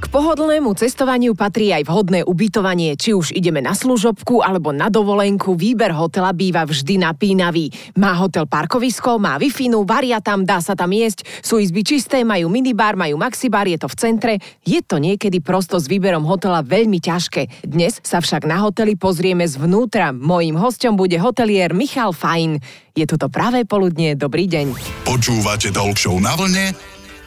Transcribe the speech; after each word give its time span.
K 0.00 0.08
pohodlnému 0.08 0.72
cestovaniu 0.72 1.36
patrí 1.36 1.76
aj 1.76 1.84
vhodné 1.84 2.24
ubytovanie, 2.24 2.96
či 2.96 3.12
už 3.12 3.36
ideme 3.36 3.60
na 3.60 3.76
služobku 3.76 4.40
alebo 4.40 4.72
na 4.72 4.88
dovolenku, 4.88 5.52
výber 5.52 5.92
hotela 5.92 6.32
býva 6.32 6.64
vždy 6.64 7.04
napínavý. 7.04 7.68
Má 8.00 8.16
hotel 8.16 8.48
parkovisko, 8.48 9.20
má 9.20 9.36
wi 9.36 9.52
varia 9.84 10.24
tam, 10.24 10.48
dá 10.48 10.64
sa 10.64 10.72
tam 10.72 10.96
jesť, 10.96 11.28
sú 11.44 11.60
izby 11.60 11.84
čisté, 11.84 12.24
majú 12.24 12.48
minibar, 12.48 12.96
majú 12.96 13.20
maxibar, 13.20 13.68
je 13.68 13.76
to 13.76 13.92
v 13.92 13.98
centre. 14.00 14.34
Je 14.64 14.80
to 14.80 14.96
niekedy 14.96 15.44
prosto 15.44 15.76
s 15.76 15.84
výberom 15.84 16.24
hotela 16.24 16.64
veľmi 16.64 16.96
ťažké. 16.96 17.68
Dnes 17.68 18.00
sa 18.00 18.24
však 18.24 18.48
na 18.48 18.64
hoteli 18.64 18.96
pozrieme 18.96 19.44
zvnútra. 19.44 20.16
Mojím 20.16 20.56
hostom 20.56 20.96
bude 20.96 21.20
hotelier 21.20 21.76
Michal 21.76 22.16
Fajn. 22.16 22.56
Je 22.96 23.04
tu 23.04 23.20
to 23.20 23.28
pravé 23.28 23.68
poludnie, 23.68 24.16
dobrý 24.16 24.48
deň. 24.48 24.80
Počúvate 25.04 25.68
Talk 25.76 26.00
na 26.24 26.32
vlne 26.40 26.72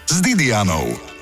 s 0.09 0.17
Didianou. 0.25 1.12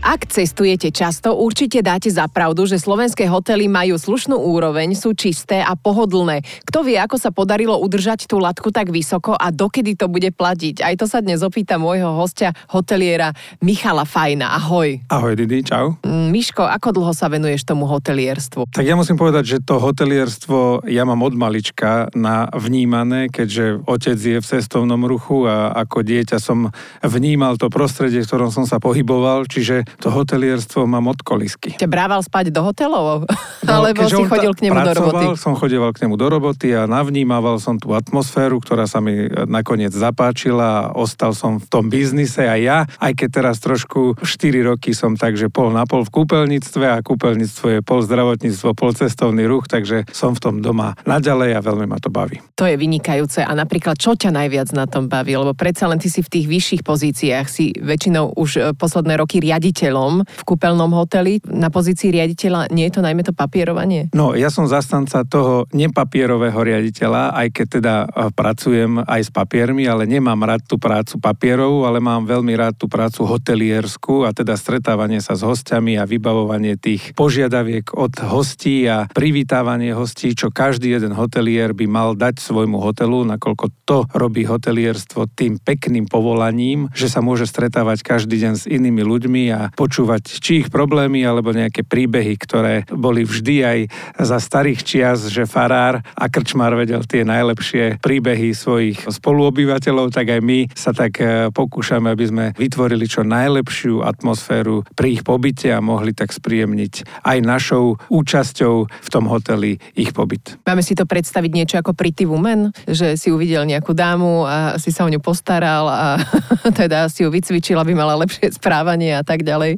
Ak 0.00 0.32
cestujete 0.32 0.88
často, 0.88 1.36
určite 1.36 1.84
dáte 1.84 2.08
za 2.08 2.24
pravdu, 2.24 2.64
že 2.64 2.80
slovenské 2.80 3.28
hotely 3.28 3.68
majú 3.68 4.00
slušnú 4.00 4.32
úroveň, 4.32 4.96
sú 4.96 5.12
čisté 5.12 5.60
a 5.60 5.76
pohodlné. 5.76 6.40
Kto 6.64 6.80
vie, 6.80 6.96
ako 6.96 7.20
sa 7.20 7.28
podarilo 7.28 7.76
udržať 7.76 8.24
tú 8.24 8.40
latku 8.40 8.72
tak 8.72 8.88
vysoko 8.88 9.36
a 9.36 9.52
dokedy 9.52 10.00
to 10.00 10.08
bude 10.08 10.32
platiť? 10.32 10.80
Aj 10.80 10.96
to 10.96 11.04
sa 11.04 11.20
dnes 11.20 11.44
opýta 11.44 11.76
môjho 11.76 12.16
hostia, 12.16 12.56
hoteliera 12.72 13.36
Michala 13.60 14.08
Fajna. 14.08 14.56
Ahoj. 14.56 15.04
Ahoj 15.12 15.36
Didi, 15.36 15.68
čau. 15.68 16.00
Mm, 16.00 16.32
Miško, 16.32 16.64
ako 16.64 16.96
dlho 16.96 17.12
sa 17.12 17.28
venuješ 17.28 17.68
tomu 17.68 17.84
hotelierstvu? 17.84 18.72
Tak 18.72 18.88
ja 18.88 18.96
musím 18.96 19.20
povedať, 19.20 19.44
že 19.52 19.58
to 19.60 19.76
hotelierstvo 19.76 20.88
ja 20.88 21.04
mám 21.04 21.20
od 21.20 21.36
malička 21.36 22.08
na 22.16 22.48
vnímané, 22.56 23.28
keďže 23.28 23.84
otec 23.84 24.16
je 24.16 24.40
v 24.40 24.48
cestovnom 24.48 25.04
ruchu 25.04 25.44
a 25.44 25.76
ako 25.76 26.00
dieťa 26.00 26.40
som 26.40 26.72
vnímal 27.04 27.60
to 27.60 27.68
prostredie, 27.68 28.24
v 28.24 28.28
ktorom 28.32 28.48
som 28.48 28.64
sa 28.64 28.80
pohyboval, 28.80 29.44
čiže 29.44 29.89
to 29.98 30.12
hotelierstvo 30.12 30.86
mám 30.86 31.10
od 31.10 31.20
kolisky. 31.24 31.74
Te 31.74 31.90
brával 31.90 32.22
spať 32.22 32.54
do 32.54 32.62
hotelov? 32.62 33.26
No, 33.66 33.70
Alebo 33.82 34.06
si 34.06 34.22
chodil 34.22 34.52
k 34.54 34.70
nemu 34.70 34.76
pracoval, 34.78 34.94
do 34.94 35.00
roboty? 35.00 35.24
som 35.40 35.52
chodil 35.58 35.82
k 35.90 35.98
nemu 36.06 36.14
do 36.14 36.26
roboty 36.30 36.68
a 36.76 36.86
navnímaval 36.86 37.58
som 37.58 37.80
tú 37.80 37.96
atmosféru, 37.96 38.62
ktorá 38.62 38.86
sa 38.86 39.02
mi 39.02 39.26
nakoniec 39.50 39.90
zapáčila 39.90 40.66
a 40.70 40.82
ostal 40.94 41.34
som 41.34 41.58
v 41.58 41.66
tom 41.66 41.88
biznise 41.88 42.44
a 42.46 42.54
ja, 42.60 42.84
aj 43.00 43.12
keď 43.16 43.28
teraz 43.42 43.56
trošku 43.58 44.20
4 44.20 44.70
roky 44.70 44.92
som 44.92 45.16
takže 45.16 45.48
pol 45.48 45.72
na 45.72 45.88
pol 45.88 46.04
v 46.04 46.12
kúpeľníctve 46.12 46.84
a 46.84 47.00
kúpeľníctvo 47.00 47.66
je 47.74 47.80
pol 47.80 48.00
zdravotníctvo, 48.04 48.76
pol 48.76 48.92
cestovný 48.92 49.48
ruch, 49.48 49.66
takže 49.66 50.04
som 50.12 50.36
v 50.36 50.40
tom 50.40 50.54
doma 50.60 50.92
naďalej 51.08 51.56
a 51.56 51.60
veľmi 51.64 51.86
ma 51.88 51.96
to 51.96 52.12
baví. 52.12 52.42
To 52.60 52.68
je 52.68 52.76
vynikajúce 52.76 53.40
a 53.40 53.52
napríklad 53.56 53.96
čo 53.96 54.12
ťa 54.12 54.30
najviac 54.36 54.68
na 54.76 54.84
tom 54.84 55.08
baví? 55.08 55.32
Lebo 55.32 55.56
predsa 55.56 55.88
len 55.88 55.96
ty 55.96 56.12
si 56.12 56.20
v 56.20 56.28
tých 56.28 56.46
vyšších 56.46 56.82
pozíciách, 56.84 57.46
si 57.48 57.72
väčšinou 57.72 58.36
už 58.36 58.50
e, 58.56 58.60
posledné 58.76 59.16
roky 59.16 59.40
riadiť 59.40 59.79
riaditeľom 59.80 60.12
v 60.28 60.42
kúpeľnom 60.44 60.92
hoteli. 60.92 61.40
Na 61.48 61.72
pozícii 61.72 62.12
riaditeľa 62.12 62.68
nie 62.68 62.84
je 62.92 63.00
to 63.00 63.00
najmä 63.00 63.24
to 63.24 63.32
papierovanie? 63.32 64.12
No, 64.12 64.36
ja 64.36 64.52
som 64.52 64.68
zastanca 64.68 65.24
toho 65.24 65.64
nepapierového 65.72 66.60
riaditeľa, 66.60 67.32
aj 67.32 67.48
keď 67.56 67.66
teda 67.80 67.94
eh, 68.04 68.28
pracujem 68.36 69.00
aj 69.00 69.20
s 69.24 69.30
papiermi, 69.32 69.88
ale 69.88 70.04
nemám 70.04 70.44
rád 70.44 70.68
tú 70.68 70.76
prácu 70.76 71.16
papierovú, 71.16 71.88
ale 71.88 72.04
mám 72.04 72.28
veľmi 72.28 72.52
rád 72.52 72.76
tú 72.76 72.86
prácu 72.92 73.24
hoteliersku 73.24 74.28
a 74.28 74.36
teda 74.36 74.60
stretávanie 74.60 75.24
sa 75.24 75.32
s 75.32 75.40
hostiami 75.40 75.96
a 75.96 76.04
vybavovanie 76.04 76.76
tých 76.76 77.16
požiadaviek 77.16 77.96
od 77.96 78.12
hostí 78.28 78.84
a 78.84 79.08
privítávanie 79.08 79.96
hostí, 79.96 80.36
čo 80.36 80.52
každý 80.52 80.92
jeden 80.92 81.16
hotelier 81.16 81.72
by 81.72 81.86
mal 81.88 82.12
dať 82.12 82.42
svojmu 82.42 82.76
hotelu, 82.82 83.24
nakoľko 83.24 83.66
to 83.86 83.98
robí 84.12 84.44
hotelierstvo 84.44 85.30
tým 85.32 85.56
pekným 85.62 86.10
povolaním, 86.10 86.90
že 86.92 87.06
sa 87.06 87.22
môže 87.22 87.46
stretávať 87.46 88.02
každý 88.02 88.42
deň 88.42 88.54
s 88.58 88.64
inými 88.66 89.06
ľuďmi 89.06 89.42
a 89.54 89.69
počúvať 89.74 90.40
či 90.42 90.66
ich 90.66 90.68
problémy 90.68 91.22
alebo 91.22 91.52
nejaké 91.54 91.84
príbehy, 91.84 92.34
ktoré 92.40 92.74
boli 92.88 93.22
vždy 93.26 93.56
aj 93.62 93.78
za 94.20 94.38
starých 94.40 94.80
čias, 94.82 95.18
že 95.28 95.48
farár 95.48 96.00
a 96.16 96.24
krčmár 96.26 96.74
vedel 96.78 97.02
tie 97.04 97.26
najlepšie 97.26 98.00
príbehy 98.00 98.54
svojich 98.56 99.06
spoluobyvateľov, 99.06 100.14
tak 100.14 100.32
aj 100.34 100.40
my 100.40 100.58
sa 100.72 100.90
tak 100.96 101.20
e, 101.20 101.52
pokúšame, 101.52 102.10
aby 102.10 102.24
sme 102.26 102.44
vytvorili 102.56 103.04
čo 103.04 103.22
najlepšiu 103.22 104.02
atmosféru 104.02 104.82
pri 104.96 105.20
ich 105.20 105.22
pobyte 105.22 105.68
a 105.68 105.84
mohli 105.84 106.16
tak 106.16 106.32
spríjemniť 106.32 107.24
aj 107.26 107.38
našou 107.44 108.00
účasťou 108.08 108.74
v 108.88 109.08
tom 109.10 109.28
hoteli 109.28 109.76
ich 109.94 110.10
pobyt. 110.16 110.56
Máme 110.64 110.82
si 110.82 110.96
to 110.96 111.04
predstaviť 111.04 111.50
niečo 111.52 111.76
ako 111.76 111.92
Pretty 111.92 112.24
Woman, 112.24 112.72
že 112.88 113.20
si 113.20 113.28
uvidel 113.28 113.68
nejakú 113.68 113.92
dámu 113.92 114.48
a 114.48 114.80
si 114.80 114.88
sa 114.88 115.04
o 115.04 115.12
ňu 115.12 115.20
postaral 115.20 115.86
a 115.86 116.16
teda 116.80 117.06
si 117.12 117.22
ju 117.22 117.28
vycvičil, 117.28 117.76
aby 117.76 117.92
mala 117.92 118.16
lepšie 118.16 118.56
správanie 118.56 119.12
a 119.12 119.22
tak 119.22 119.44
ďalej 119.44 119.59
ďalej. 119.60 119.72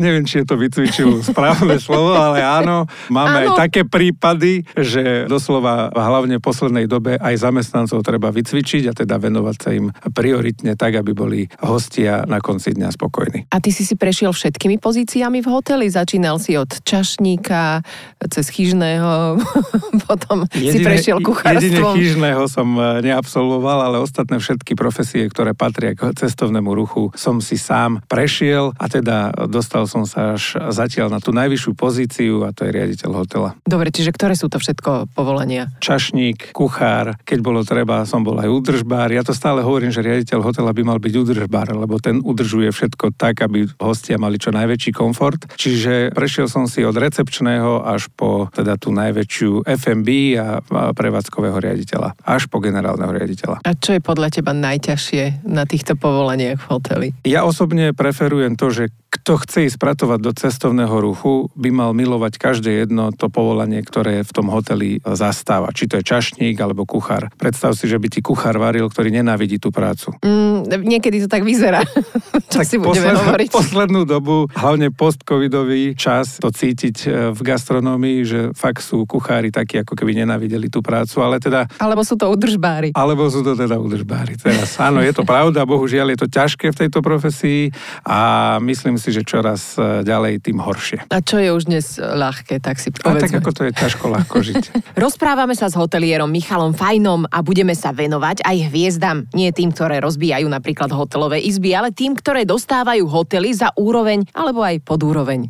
Neviem, 0.00 0.24
či 0.24 0.40
je 0.40 0.46
to 0.48 0.56
vycvičil 0.56 1.20
správne 1.20 1.76
slovo, 1.86 2.16
ale 2.16 2.40
áno, 2.40 2.88
máme 3.12 3.44
áno. 3.44 3.52
aj 3.52 3.68
také 3.68 3.84
prípady, 3.84 4.64
že 4.72 5.28
doslova 5.28 5.92
hlavne 5.92 6.40
v 6.40 6.42
poslednej 6.44 6.86
dobe 6.88 7.20
aj 7.20 7.36
zamestnancov 7.36 8.00
treba 8.00 8.32
vycvičiť 8.32 8.88
a 8.88 8.92
teda 8.96 9.20
venovať 9.20 9.56
sa 9.60 9.70
im 9.76 9.92
prioritne 10.16 10.72
tak, 10.78 10.96
aby 10.96 11.12
boli 11.12 11.40
hostia 11.60 12.24
na 12.24 12.40
konci 12.40 12.72
dňa 12.72 12.88
spokojní. 12.96 13.52
A 13.52 13.60
ty 13.60 13.68
si 13.68 13.84
si 13.84 13.92
prešiel 13.98 14.32
všetkými 14.32 14.80
pozíciami 14.80 15.44
v 15.44 15.48
hoteli? 15.52 15.84
Začínal 15.92 16.40
si 16.40 16.56
od 16.56 16.72
čašníka 16.80 17.84
cez 18.32 18.48
chyžného, 18.48 19.36
potom 20.08 20.48
jedine, 20.54 20.72
si 20.72 20.78
prešiel 20.80 21.18
kuchárstvom. 21.20 21.60
Jedine 21.60 21.92
chyžného 21.92 22.42
som 22.48 22.68
e, 22.78 23.04
neabsolvoval, 23.04 23.92
ale 23.92 23.96
ostatné 24.00 24.40
všetky 24.40 24.78
profesie, 24.78 25.28
ktoré 25.28 25.52
patria 25.52 25.92
k 25.92 26.14
cestovnému 26.14 26.70
ruchu, 26.72 27.10
som 27.18 27.42
si 27.42 27.58
sám 27.58 28.00
prešiel 28.06 28.70
a 28.78 28.86
teda 28.86 29.25
dostal 29.46 29.88
som 29.88 30.04
sa 30.04 30.34
až 30.34 30.58
zatiaľ 30.74 31.10
na 31.10 31.18
tú 31.22 31.32
najvyššiu 31.34 31.72
pozíciu 31.74 32.44
a 32.44 32.52
to 32.52 32.66
je 32.66 32.70
riaditeľ 32.74 33.10
hotela. 33.14 33.50
Dobre, 33.64 33.90
čiže 33.90 34.12
ktoré 34.12 34.34
sú 34.34 34.50
to 34.50 34.60
všetko 34.60 35.14
povolania? 35.14 35.72
Čašník, 35.80 36.52
kuchár, 36.52 37.16
keď 37.22 37.38
bolo 37.40 37.60
treba, 37.62 38.06
som 38.06 38.22
bol 38.22 38.38
aj 38.38 38.48
údržbár. 38.50 39.10
Ja 39.10 39.26
to 39.26 39.34
stále 39.34 39.62
hovorím, 39.64 39.90
že 39.90 40.04
riaditeľ 40.04 40.42
hotela 40.42 40.70
by 40.70 40.82
mal 40.82 40.98
byť 41.00 41.14
údržbár, 41.14 41.74
lebo 41.74 41.98
ten 41.98 42.20
udržuje 42.22 42.70
všetko 42.70 43.16
tak, 43.16 43.42
aby 43.42 43.66
hostia 43.80 44.20
mali 44.20 44.36
čo 44.36 44.52
najväčší 44.52 44.92
komfort. 44.94 45.48
Čiže 45.56 46.12
prešiel 46.12 46.46
som 46.50 46.68
si 46.68 46.84
od 46.84 46.94
recepčného 46.94 47.84
až 47.84 48.08
po 48.12 48.48
teda 48.52 48.76
tú 48.76 48.92
najväčšiu 48.94 49.66
FMB 49.66 50.08
a 50.36 50.46
prevádzkového 50.92 51.58
riaditeľa, 51.58 52.18
až 52.24 52.48
po 52.50 52.60
generálneho 52.62 53.10
riaditeľa. 53.12 53.64
A 53.64 53.70
čo 53.76 53.96
je 53.96 54.00
podľa 54.02 54.28
teba 54.32 54.52
najťažšie 54.52 55.46
na 55.48 55.64
týchto 55.64 55.96
povolaniach 55.96 56.60
v 56.62 56.66
hoteli? 56.70 57.08
Ja 57.24 57.44
osobne 57.44 57.92
preferujem 57.96 58.54
to, 58.54 58.70
že 58.70 58.92
kto 59.16 59.40
chce 59.40 59.72
ísť 59.72 59.78
pracovať 59.80 60.18
do 60.20 60.32
cestovného 60.36 60.96
ruchu, 61.00 61.48
by 61.56 61.72
mal 61.72 61.90
milovať 61.96 62.36
každé 62.36 62.84
jedno 62.84 63.10
to 63.12 63.32
povolanie, 63.32 63.80
ktoré 63.80 64.20
v 64.20 64.32
tom 64.32 64.52
hoteli 64.52 65.00
zastáva. 65.02 65.72
Či 65.72 65.88
to 65.88 65.94
je 66.00 66.04
čašník 66.04 66.56
alebo 66.60 66.84
kuchár. 66.84 67.32
Predstav 67.40 67.72
si, 67.72 67.88
že 67.88 67.96
by 67.96 68.08
ti 68.12 68.20
kuchár 68.20 68.60
varil, 68.60 68.88
ktorý 68.92 69.08
nenávidí 69.08 69.56
tú 69.56 69.72
prácu. 69.72 70.12
Mm, 70.20 70.68
niekedy 70.84 71.24
to 71.24 71.28
tak 71.28 71.42
vyzerá. 71.42 71.80
Čo 72.52 72.62
tak 72.62 72.68
si 72.68 72.76
budeme 72.76 73.16
hovoriť? 73.16 73.48
Poslednú 73.50 74.04
dobu, 74.04 74.46
hlavne 74.54 74.92
post-covidový 74.92 75.96
čas, 75.96 76.38
to 76.38 76.52
cítiť 76.52 76.96
e, 77.04 77.08
v 77.32 77.40
gastronómii, 77.40 78.18
že 78.22 78.40
fakt 78.52 78.84
sú 78.84 79.08
kuchári 79.08 79.50
takí, 79.50 79.80
ako 79.82 79.96
keby 79.96 80.22
nenávideli 80.22 80.68
tú 80.70 80.84
prácu, 80.84 81.24
ale 81.24 81.42
teda... 81.42 81.66
Alebo 81.80 82.04
sú 82.06 82.14
to 82.14 82.28
udržbári. 82.30 82.94
Alebo 82.94 83.26
sú 83.32 83.42
to 83.42 83.56
teda 83.56 83.80
udržbári. 83.80 84.38
Teraz 84.38 84.78
áno, 84.78 85.02
je 85.02 85.12
to 85.12 85.26
pravda, 85.26 85.66
bohužiaľ 85.66 86.14
je 86.14 86.18
to 86.22 86.28
ťažké 86.30 86.70
v 86.70 86.78
tejto 86.86 87.00
profesii 87.02 87.70
a 88.06 88.56
myslím 88.62 89.00
si, 89.00 89.05
si, 89.06 89.14
že 89.14 89.22
čoraz 89.22 89.78
e, 89.78 90.02
ďalej, 90.02 90.42
tým 90.42 90.58
horšie. 90.58 91.06
A 91.06 91.22
čo 91.22 91.38
je 91.38 91.54
už 91.54 91.70
dnes 91.70 91.86
ľahké, 92.02 92.58
tak 92.58 92.82
si 92.82 92.90
povedzme. 92.90 93.14
A 93.14 93.22
tak 93.22 93.38
ako 93.38 93.50
to 93.54 93.62
je 93.70 93.72
ťažko 93.78 94.04
ľahko 94.10 94.36
žiť. 94.42 94.64
Rozprávame 95.06 95.54
sa 95.54 95.70
s 95.70 95.78
hotelierom 95.78 96.26
Michalom 96.26 96.74
Fajnom 96.74 97.30
a 97.30 97.38
budeme 97.46 97.78
sa 97.78 97.94
venovať 97.94 98.42
aj 98.42 98.56
hviezdam. 98.74 99.30
Nie 99.30 99.54
tým, 99.54 99.70
ktoré 99.70 100.02
rozbijajú 100.02 100.50
napríklad 100.50 100.90
hotelové 100.90 101.38
izby, 101.46 101.70
ale 101.78 101.94
tým, 101.94 102.18
ktoré 102.18 102.42
dostávajú 102.42 103.06
hotely 103.06 103.54
za 103.54 103.70
úroveň 103.78 104.26
alebo 104.34 104.66
aj 104.66 104.82
pod 104.82 105.06
úroveň. 105.06 105.46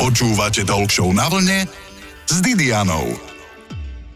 Počúvate 0.00 0.64
Talk 0.64 0.88
na 1.12 1.28
vlne 1.28 1.68
s 2.24 2.36
Didianou. 2.40 3.35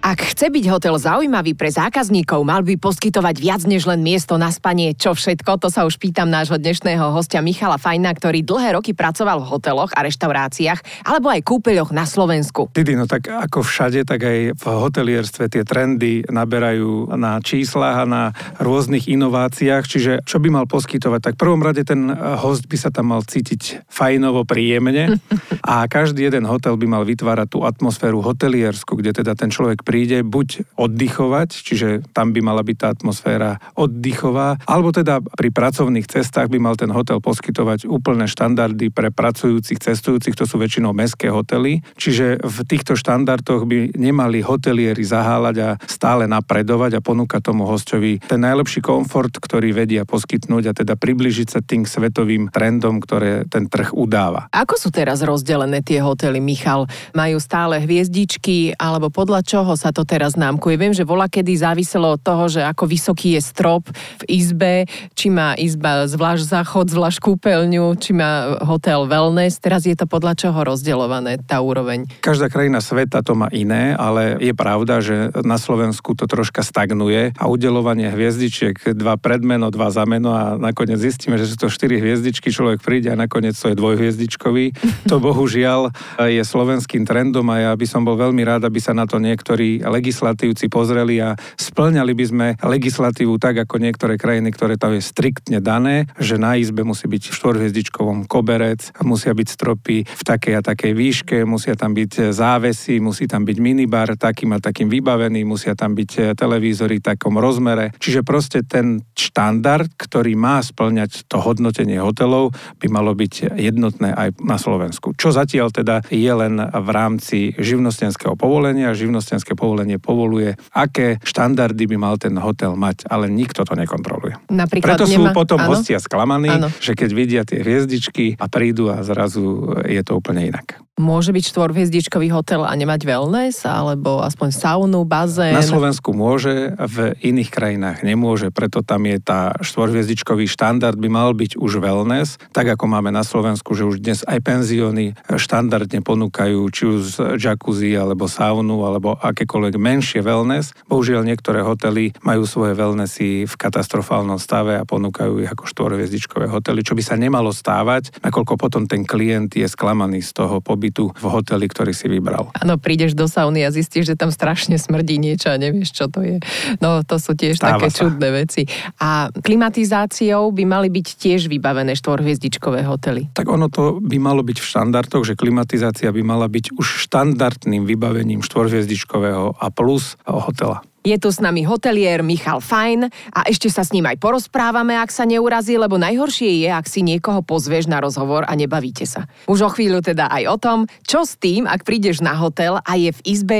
Ak 0.00 0.32
chce 0.32 0.48
byť 0.48 0.64
hotel 0.72 0.96
zaujímavý 0.96 1.52
pre 1.52 1.68
zákazníkov, 1.68 2.40
mal 2.40 2.64
by 2.64 2.80
poskytovať 2.80 3.36
viac 3.36 3.62
než 3.68 3.84
len 3.84 4.00
miesto 4.00 4.40
na 4.40 4.48
spanie. 4.48 4.96
Čo 4.96 5.12
všetko, 5.12 5.60
to 5.60 5.68
sa 5.68 5.84
už 5.84 6.00
pýtam 6.00 6.24
nášho 6.24 6.56
dnešného 6.56 7.12
hostia 7.12 7.44
Michala 7.44 7.76
Fajna, 7.76 8.08
ktorý 8.16 8.40
dlhé 8.40 8.80
roky 8.80 8.96
pracoval 8.96 9.44
v 9.44 9.52
hoteloch 9.52 9.92
a 9.92 10.00
reštauráciách, 10.00 11.04
alebo 11.04 11.28
aj 11.28 11.44
kúpeľoch 11.44 11.92
na 11.92 12.08
Slovensku. 12.08 12.72
Didi, 12.72 12.96
no 12.96 13.04
tak 13.04 13.28
ako 13.28 13.60
všade, 13.60 14.08
tak 14.08 14.24
aj 14.24 14.56
v 14.56 14.64
hotelierstve 14.64 15.52
tie 15.52 15.68
trendy 15.68 16.24
naberajú 16.32 17.12
na 17.20 17.36
číslach 17.44 18.00
a 18.00 18.08
na 18.08 18.22
rôznych 18.56 19.04
inováciách, 19.04 19.84
čiže 19.84 20.24
čo 20.24 20.40
by 20.40 20.48
mal 20.48 20.64
poskytovať? 20.64 21.20
Tak 21.28 21.34
v 21.36 21.42
prvom 21.44 21.60
rade 21.60 21.84
ten 21.84 22.08
host 22.40 22.72
by 22.72 22.76
sa 22.80 22.88
tam 22.88 23.12
mal 23.12 23.20
cítiť 23.20 23.84
fajnovo, 23.84 24.48
príjemne 24.48 25.20
a 25.60 25.84
každý 25.92 26.24
jeden 26.24 26.48
hotel 26.48 26.80
by 26.80 26.88
mal 26.88 27.04
vytvárať 27.04 27.52
tú 27.52 27.68
atmosféru 27.68 28.24
hoteliersku, 28.24 28.96
kde 28.96 29.20
teda 29.20 29.36
ten 29.36 29.52
človek 29.52 29.89
príde 29.90 30.22
buď 30.22 30.78
oddychovať, 30.78 31.50
čiže 31.50 31.88
tam 32.14 32.30
by 32.30 32.38
mala 32.38 32.62
byť 32.62 32.76
tá 32.78 32.94
atmosféra 32.94 33.58
oddychová, 33.74 34.62
alebo 34.70 34.94
teda 34.94 35.18
pri 35.18 35.50
pracovných 35.50 36.06
cestách 36.06 36.46
by 36.46 36.62
mal 36.62 36.78
ten 36.78 36.94
hotel 36.94 37.18
poskytovať 37.18 37.90
úplné 37.90 38.30
štandardy 38.30 38.94
pre 38.94 39.10
pracujúcich, 39.10 39.82
cestujúcich, 39.82 40.38
to 40.38 40.46
sú 40.46 40.62
väčšinou 40.62 40.94
mestské 40.94 41.26
hotely, 41.26 41.82
čiže 41.98 42.38
v 42.38 42.58
týchto 42.70 42.94
štandardoch 42.94 43.66
by 43.66 43.98
nemali 43.98 44.46
hotelieri 44.46 45.02
zaháľať 45.02 45.56
a 45.58 45.68
stále 45.90 46.30
napredovať 46.30 46.94
a 46.94 47.00
ponúkať 47.02 47.50
tomu 47.50 47.66
hostovi 47.66 48.22
ten 48.22 48.46
najlepší 48.46 48.86
komfort, 48.86 49.42
ktorý 49.42 49.74
vedia 49.74 50.06
poskytnúť 50.06 50.70
a 50.70 50.76
teda 50.76 50.94
približiť 50.94 51.48
sa 51.50 51.58
tým 51.66 51.82
svetovým 51.82 52.54
trendom, 52.54 53.02
ktoré 53.02 53.42
ten 53.50 53.66
trh 53.66 53.90
udáva. 53.90 54.46
Ako 54.54 54.78
sú 54.78 54.94
teraz 54.94 55.26
rozdelené 55.26 55.82
tie 55.82 55.98
hotely, 55.98 56.38
Michal? 56.38 56.86
Majú 57.10 57.42
stále 57.42 57.82
hviezdičky, 57.82 58.78
alebo 58.78 59.10
podľa 59.10 59.42
čoho 59.42 59.79
sa 59.80 59.96
to 59.96 60.04
teraz 60.04 60.36
námkuje? 60.36 60.76
Viem, 60.76 60.92
že 60.92 61.08
vola 61.08 61.24
kedy 61.24 61.56
záviselo 61.56 62.14
od 62.14 62.20
toho, 62.20 62.52
že 62.52 62.60
ako 62.60 62.84
vysoký 62.84 63.40
je 63.40 63.40
strop 63.40 63.88
v 64.20 64.22
izbe, 64.28 64.84
či 65.16 65.32
má 65.32 65.56
izba 65.56 66.04
zvlášť 66.04 66.44
záchod, 66.52 66.92
zvlášť 66.92 67.18
kúpeľňu, 67.24 67.96
či 67.96 68.12
má 68.12 68.60
hotel 68.60 69.08
wellness. 69.08 69.56
Teraz 69.56 69.88
je 69.88 69.96
to 69.96 70.04
podľa 70.04 70.36
čoho 70.36 70.60
rozdeľované 70.60 71.40
tá 71.48 71.64
úroveň? 71.64 72.04
Každá 72.20 72.52
krajina 72.52 72.84
sveta 72.84 73.24
to 73.24 73.32
má 73.32 73.48
iné, 73.56 73.96
ale 73.96 74.36
je 74.36 74.52
pravda, 74.52 75.00
že 75.00 75.32
na 75.40 75.56
Slovensku 75.56 76.12
to 76.12 76.28
troška 76.28 76.60
stagnuje 76.60 77.32
a 77.38 77.44
udelovanie 77.48 78.12
hviezdičiek, 78.12 78.92
dva 78.92 79.16
predmeno, 79.16 79.72
dva 79.72 79.88
zameno 79.88 80.34
a 80.34 80.42
nakoniec 80.58 80.98
zistíme, 80.98 81.38
že 81.38 81.48
sú 81.48 81.56
to 81.56 81.68
štyri 81.70 82.02
hviezdičky, 82.02 82.50
človek 82.50 82.82
príde 82.82 83.08
a 83.08 83.16
nakoniec 83.16 83.54
to 83.54 83.70
je 83.70 83.78
dvojhviezdičkový. 83.78 84.74
To 85.06 85.22
bohužiaľ 85.22 85.94
je 86.26 86.42
slovenským 86.42 87.06
trendom 87.06 87.46
a 87.54 87.70
ja 87.70 87.72
by 87.78 87.86
som 87.86 88.02
bol 88.02 88.18
veľmi 88.18 88.42
rád, 88.42 88.66
aby 88.66 88.82
sa 88.82 88.90
na 88.90 89.06
to 89.06 89.22
niektorí 89.22 89.69
legislatívci 89.78 90.66
pozreli 90.66 91.22
a 91.22 91.38
splňali 91.54 92.12
by 92.16 92.24
sme 92.26 92.46
legislatívu 92.58 93.38
tak, 93.38 93.62
ako 93.62 93.78
niektoré 93.78 94.18
krajiny, 94.18 94.50
ktoré 94.50 94.74
tam 94.74 94.98
je 94.98 95.02
striktne 95.06 95.62
dané, 95.62 96.10
že 96.18 96.34
na 96.34 96.58
izbe 96.58 96.82
musí 96.82 97.06
byť 97.06 97.30
v 97.30 97.36
štvorhviezdičkovom 97.38 98.26
koberec, 98.26 98.90
musia 99.06 99.30
byť 99.30 99.48
stropy 99.48 99.96
v 100.02 100.22
takej 100.26 100.54
a 100.58 100.62
takej 100.66 100.92
výške, 100.96 101.36
musia 101.46 101.78
tam 101.78 101.94
byť 101.94 102.34
závesy, 102.34 102.98
musí 102.98 103.30
tam 103.30 103.46
byť 103.46 103.58
minibar 103.62 104.18
takým 104.18 104.56
a 104.56 104.58
takým 104.58 104.90
vybavený, 104.90 105.46
musia 105.46 105.78
tam 105.78 105.94
byť 105.94 106.34
televízory 106.34 106.98
v 106.98 107.06
takom 107.14 107.38
rozmere. 107.38 107.92
Čiže 108.00 108.26
proste 108.26 108.64
ten 108.64 109.04
štandard, 109.12 109.92
ktorý 109.94 110.34
má 110.34 110.64
splňať 110.64 111.28
to 111.28 111.38
hodnotenie 111.38 112.00
hotelov, 112.00 112.56
by 112.80 112.86
malo 112.88 113.12
byť 113.12 113.60
jednotné 113.60 114.16
aj 114.16 114.40
na 114.40 114.56
Slovensku. 114.56 115.12
Čo 115.14 115.36
zatiaľ 115.36 115.68
teda 115.74 116.00
je 116.08 116.32
len 116.32 116.56
v 116.56 116.88
rámci 116.88 117.52
živnostenského 117.58 118.38
povolenia. 118.38 118.96
Živnostenské 118.96 119.52
povolenie 119.60 120.00
povoluje, 120.00 120.56
aké 120.72 121.20
štandardy 121.20 121.84
by 121.84 121.96
mal 122.00 122.16
ten 122.16 122.32
hotel 122.40 122.72
mať, 122.80 123.04
ale 123.12 123.28
nikto 123.28 123.60
to 123.68 123.76
nekontroluje. 123.76 124.40
Napríklad 124.48 124.96
Preto 124.96 125.04
nemá... 125.04 125.30
sú 125.30 125.36
potom 125.36 125.60
áno? 125.60 125.76
hostia 125.76 126.00
sklamaní, 126.00 126.48
Áno. 126.48 126.72
že 126.80 126.96
keď 126.96 127.10
vidia 127.12 127.42
tie 127.44 127.60
hviezdičky 127.60 128.40
a 128.40 128.48
prídu 128.48 128.88
a 128.88 129.04
zrazu 129.04 129.76
je 129.84 130.00
to 130.00 130.16
úplne 130.16 130.48
inak. 130.48 130.80
Môže 131.00 131.32
byť 131.32 131.44
štvorhviezdičkový 131.56 132.28
hotel 132.28 132.60
a 132.60 132.76
nemať 132.76 133.08
wellness, 133.08 133.64
alebo 133.64 134.20
aspoň 134.20 134.52
saunu, 134.52 135.08
bazén? 135.08 135.56
Na 135.56 135.64
Slovensku 135.64 136.12
môže, 136.12 136.76
v 136.76 137.16
iných 137.24 137.48
krajinách 137.48 138.04
nemôže, 138.04 138.52
preto 138.52 138.84
tam 138.84 139.08
je 139.08 139.16
tá 139.16 139.56
štvorhviezdičkový 139.64 140.44
štandard 140.44 141.00
by 141.00 141.08
mal 141.08 141.32
byť 141.32 141.56
už 141.56 141.80
wellness, 141.80 142.36
tak 142.52 142.68
ako 142.76 142.84
máme 142.84 143.08
na 143.08 143.24
Slovensku, 143.24 143.72
že 143.72 143.88
už 143.88 144.04
dnes 144.04 144.20
aj 144.28 144.44
penzióny 144.44 145.16
štandardne 145.24 146.04
ponúkajú 146.04 146.60
či 146.68 146.82
už 146.84 147.02
jacuzzi, 147.40 147.96
alebo 147.96 148.28
saunu, 148.28 148.84
alebo 148.84 149.16
akékoľvek 149.16 149.80
menšie 149.80 150.20
wellness. 150.20 150.76
Bohužiaľ 150.84 151.24
niektoré 151.24 151.64
hotely 151.64 152.12
majú 152.20 152.44
svoje 152.44 152.76
wellnessy 152.76 153.48
v 153.48 153.54
katastrofálnom 153.56 154.36
stave 154.36 154.76
a 154.76 154.84
ponúkajú 154.84 155.40
ich 155.40 155.48
ako 155.48 155.64
štvorhviezdičkové 155.64 156.44
hotely, 156.52 156.84
čo 156.84 156.92
by 156.92 157.00
sa 157.00 157.16
nemalo 157.16 157.56
stávať, 157.56 158.20
nakoľko 158.20 158.60
potom 158.60 158.84
ten 158.84 159.08
klient 159.08 159.56
je 159.56 159.64
sklamaný 159.64 160.20
z 160.20 160.36
toho 160.36 160.60
pobytu 160.60 160.89
v 160.92 161.26
hoteli, 161.30 161.70
ktorý 161.70 161.94
si 161.94 162.10
vybral. 162.10 162.50
Áno, 162.58 162.74
prídeš 162.76 163.14
do 163.14 163.30
sauny 163.30 163.62
a 163.62 163.70
zistíš, 163.70 164.12
že 164.12 164.14
tam 164.18 164.34
strašne 164.34 164.76
smrdí 164.76 165.22
niečo 165.22 165.54
a 165.54 165.56
nevieš, 165.56 165.94
čo 165.94 166.10
to 166.10 166.20
je. 166.26 166.36
No, 166.82 167.06
to 167.06 167.16
sú 167.22 167.38
tiež 167.38 167.62
Stáva 167.62 167.78
také 167.78 167.88
sa. 167.94 167.98
čudné 168.04 168.28
veci. 168.34 168.66
A 168.98 169.30
klimatizáciou 169.30 170.50
by 170.50 170.64
mali 170.66 170.88
byť 170.90 171.06
tiež 171.16 171.46
vybavené 171.46 171.94
štvorhviezdičkové 171.94 172.82
hotely. 172.84 173.30
Tak 173.32 173.46
ono 173.46 173.70
to 173.70 174.02
by 174.02 174.18
malo 174.18 174.42
byť 174.42 174.58
v 174.58 174.66
štandardoch, 174.66 175.24
že 175.24 175.38
klimatizácia 175.38 176.10
by 176.10 176.22
mala 176.26 176.50
byť 176.50 176.74
už 176.74 177.06
štandardným 177.06 177.86
vybavením 177.86 178.42
štvorhviezdičkového 178.42 179.56
a 179.56 179.66
plus 179.70 180.18
hotela. 180.26 180.82
Je 181.00 181.16
tu 181.16 181.32
s 181.32 181.40
nami 181.40 181.64
hotelier 181.64 182.20
Michal 182.20 182.60
Fajn 182.60 183.08
a 183.32 183.40
ešte 183.48 183.72
sa 183.72 183.80
s 183.80 183.96
ním 183.96 184.04
aj 184.04 184.20
porozprávame, 184.20 185.00
ak 185.00 185.08
sa 185.08 185.24
neurazí, 185.24 185.80
lebo 185.80 185.96
najhoršie 185.96 186.60
je, 186.60 186.68
ak 186.68 186.84
si 186.84 187.00
niekoho 187.00 187.40
pozvieš 187.40 187.88
na 187.88 188.04
rozhovor 188.04 188.44
a 188.44 188.52
nebavíte 188.52 189.08
sa. 189.08 189.24
Už 189.48 189.64
o 189.64 189.70
chvíľu 189.72 190.04
teda 190.04 190.28
aj 190.28 190.44
o 190.52 190.56
tom, 190.60 190.78
čo 191.08 191.24
s 191.24 191.40
tým, 191.40 191.64
ak 191.64 191.88
prídeš 191.88 192.20
na 192.20 192.36
hotel 192.36 192.76
a 192.84 192.92
je 193.00 193.16
v 193.16 193.20
izbe 193.24 193.58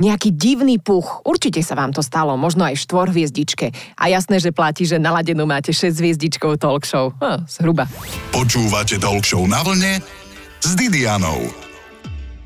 nejaký 0.00 0.32
divný 0.32 0.80
puch. 0.80 1.20
Určite 1.28 1.60
sa 1.60 1.76
vám 1.76 1.92
to 1.92 2.00
stalo, 2.00 2.32
možno 2.40 2.64
aj 2.64 2.80
v 2.80 2.84
štvorhviezdičke. 2.88 3.66
A 4.00 4.08
jasné, 4.08 4.40
že 4.40 4.48
platí, 4.48 4.88
že 4.88 4.96
naladenú 4.96 5.44
máte 5.44 5.76
6 5.76 6.00
hviezdičkov 6.00 6.56
talk 6.56 6.88
show. 6.88 7.12
No, 7.20 7.44
zhruba. 7.44 7.84
Počúvate 8.32 8.96
Talk 8.96 9.28
Show 9.28 9.44
na 9.44 9.60
vlne 9.60 10.00
s 10.64 10.72
Didianou. 10.72 11.69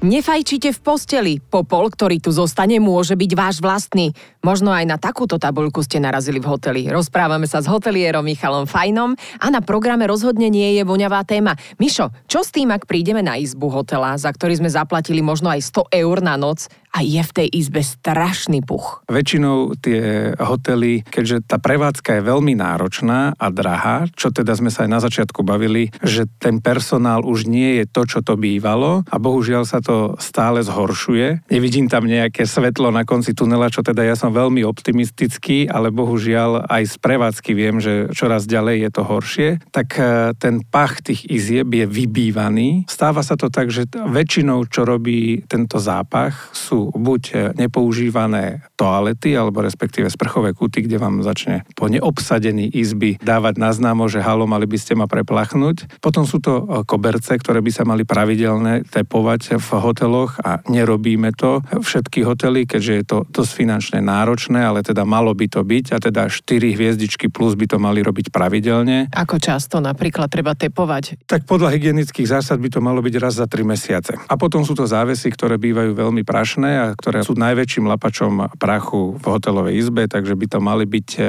Nefajčite 0.04 0.76
v 0.76 0.80
posteli. 0.84 1.34
Popol, 1.40 1.88
ktorý 1.88 2.20
tu 2.20 2.28
zostane, 2.28 2.76
môže 2.76 3.16
byť 3.16 3.30
váš 3.32 3.56
vlastný. 3.64 4.12
Možno 4.44 4.76
aj 4.76 4.84
na 4.84 5.00
takúto 5.00 5.40
tabuľku 5.40 5.80
ste 5.80 6.04
narazili 6.04 6.36
v 6.36 6.52
hoteli. 6.52 6.84
Rozprávame 6.92 7.48
sa 7.48 7.64
s 7.64 7.66
hotelierom 7.66 8.20
Michalom 8.20 8.68
Fajnom 8.68 9.16
a 9.40 9.46
na 9.48 9.64
programe 9.64 10.04
rozhodne 10.04 10.52
nie 10.52 10.76
je 10.76 10.84
voňavá 10.84 11.24
téma. 11.24 11.56
Mišo, 11.80 12.12
čo 12.28 12.44
s 12.44 12.52
tým, 12.52 12.68
ak 12.68 12.84
prídeme 12.84 13.24
na 13.24 13.40
izbu 13.40 13.72
hotela, 13.72 14.12
za 14.20 14.28
ktorý 14.28 14.60
sme 14.60 14.68
zaplatili 14.68 15.24
možno 15.24 15.48
aj 15.48 15.64
100 15.88 15.96
eur 15.96 16.20
na 16.20 16.36
noc 16.36 16.68
a 16.92 17.00
je 17.00 17.24
v 17.24 17.32
tej 17.32 17.48
izbe 17.56 17.80
strašný 17.80 18.60
puch? 18.60 19.00
Väčšinou 19.08 19.80
tie 19.80 20.36
hotely, 20.36 21.08
keďže 21.08 21.48
tá 21.48 21.56
prevádzka 21.56 22.20
je 22.20 22.28
veľmi 22.28 22.52
náročná 22.52 23.32
a 23.40 23.46
drahá, 23.48 24.12
čo 24.12 24.28
teda 24.28 24.52
sme 24.60 24.68
sa 24.68 24.84
aj 24.84 24.90
na 24.92 25.00
začiatku 25.00 25.40
bavili, 25.40 25.88
že 26.04 26.28
ten 26.36 26.60
personál 26.60 27.24
už 27.24 27.48
nie 27.48 27.80
je 27.80 27.84
to, 27.88 28.04
čo 28.04 28.20
to 28.20 28.36
bývalo 28.36 29.08
a 29.08 29.16
bohužiaľ 29.16 29.64
sa 29.64 29.80
to 29.80 30.20
stále 30.20 30.60
zhoršuje. 30.60 31.48
Nevidím 31.48 31.88
tam 31.88 32.04
nejaké 32.04 32.44
svetlo 32.44 32.92
na 32.92 33.08
konci 33.08 33.32
tunela, 33.32 33.72
čo 33.72 33.80
teda 33.80 34.04
ja 34.04 34.14
som 34.14 34.33
veľmi 34.34 34.66
optimistický, 34.66 35.70
ale 35.70 35.94
bohužiaľ 35.94 36.66
aj 36.66 36.82
z 36.90 36.96
prevádzky 36.98 37.50
viem, 37.54 37.78
že 37.78 38.10
čoraz 38.10 38.50
ďalej 38.50 38.88
je 38.88 38.90
to 38.90 39.02
horšie. 39.06 39.48
Tak 39.70 39.88
eh, 39.96 40.06
ten 40.34 40.66
pach 40.66 40.98
tých 41.00 41.30
izieb 41.30 41.70
je 41.70 41.86
vybývaný. 41.86 42.90
Stáva 42.90 43.22
sa 43.22 43.38
to 43.38 43.48
tak, 43.48 43.70
že 43.70 43.86
väčšinou, 43.86 44.66
čo 44.66 44.82
robí 44.82 45.46
tento 45.46 45.78
zápach, 45.78 46.50
sú 46.50 46.90
buď 46.90 47.22
eh, 47.30 47.38
nepoužívané 47.54 48.66
toalety, 48.74 49.38
alebo 49.38 49.62
respektíve 49.62 50.10
sprchové 50.10 50.50
kuty, 50.56 50.84
kde 50.84 50.98
vám 50.98 51.22
začne 51.22 51.62
po 51.78 51.86
neobsadení 51.86 52.66
izby 52.74 53.22
dávať 53.22 53.54
na 53.62 53.70
známo, 53.70 54.10
že 54.10 54.24
halo, 54.24 54.50
mali 54.50 54.66
by 54.66 54.78
ste 54.80 54.98
ma 54.98 55.06
preplachnúť. 55.06 56.02
Potom 56.02 56.26
sú 56.26 56.42
to 56.42 56.52
eh, 56.58 56.64
koberce, 56.82 57.30
ktoré 57.38 57.62
by 57.62 57.70
sa 57.70 57.86
mali 57.86 58.02
pravidelne 58.02 58.82
tepovať 58.88 59.60
v 59.60 59.68
hoteloch 59.78 60.40
a 60.42 60.64
nerobíme 60.66 61.30
to. 61.36 61.60
Všetky 61.68 62.24
hotely, 62.24 62.64
keďže 62.64 62.92
je 62.94 63.04
to 63.04 63.18
dosť 63.28 63.52
finančne 63.54 63.98
náročné, 64.00 64.23
ale 64.60 64.80
teda 64.80 65.04
malo 65.04 65.32
by 65.36 65.46
to 65.46 65.60
byť 65.60 65.86
a 65.94 65.98
teda 66.00 66.22
4 66.32 66.76
hviezdičky 66.76 67.28
plus 67.28 67.58
by 67.58 67.66
to 67.68 67.76
mali 67.76 68.00
robiť 68.00 68.30
pravidelne. 68.30 69.12
Ako 69.12 69.36
často 69.36 69.82
napríklad 69.82 70.30
treba 70.30 70.54
tepovať? 70.54 71.26
Tak 71.28 71.44
podľa 71.44 71.74
hygienických 71.74 72.28
zásad 72.28 72.60
by 72.60 72.68
to 72.70 72.80
malo 72.80 73.00
byť 73.02 73.14
raz 73.18 73.36
za 73.40 73.46
3 73.50 73.66
mesiace. 73.66 74.14
A 74.28 74.34
potom 74.38 74.62
sú 74.62 74.78
to 74.78 74.86
závesy, 74.86 75.32
ktoré 75.32 75.58
bývajú 75.58 75.96
veľmi 75.96 76.22
prašné 76.22 76.70
a 76.78 76.86
ktoré 76.94 77.26
sú 77.26 77.34
najväčším 77.34 77.90
lapačom 77.90 78.54
prachu 78.56 79.18
v 79.18 79.24
hotelovej 79.24 79.74
izbe, 79.74 80.06
takže 80.06 80.38
by 80.38 80.46
to 80.46 80.58
mali 80.62 80.84
byť 80.86 81.08
e, 81.18 81.22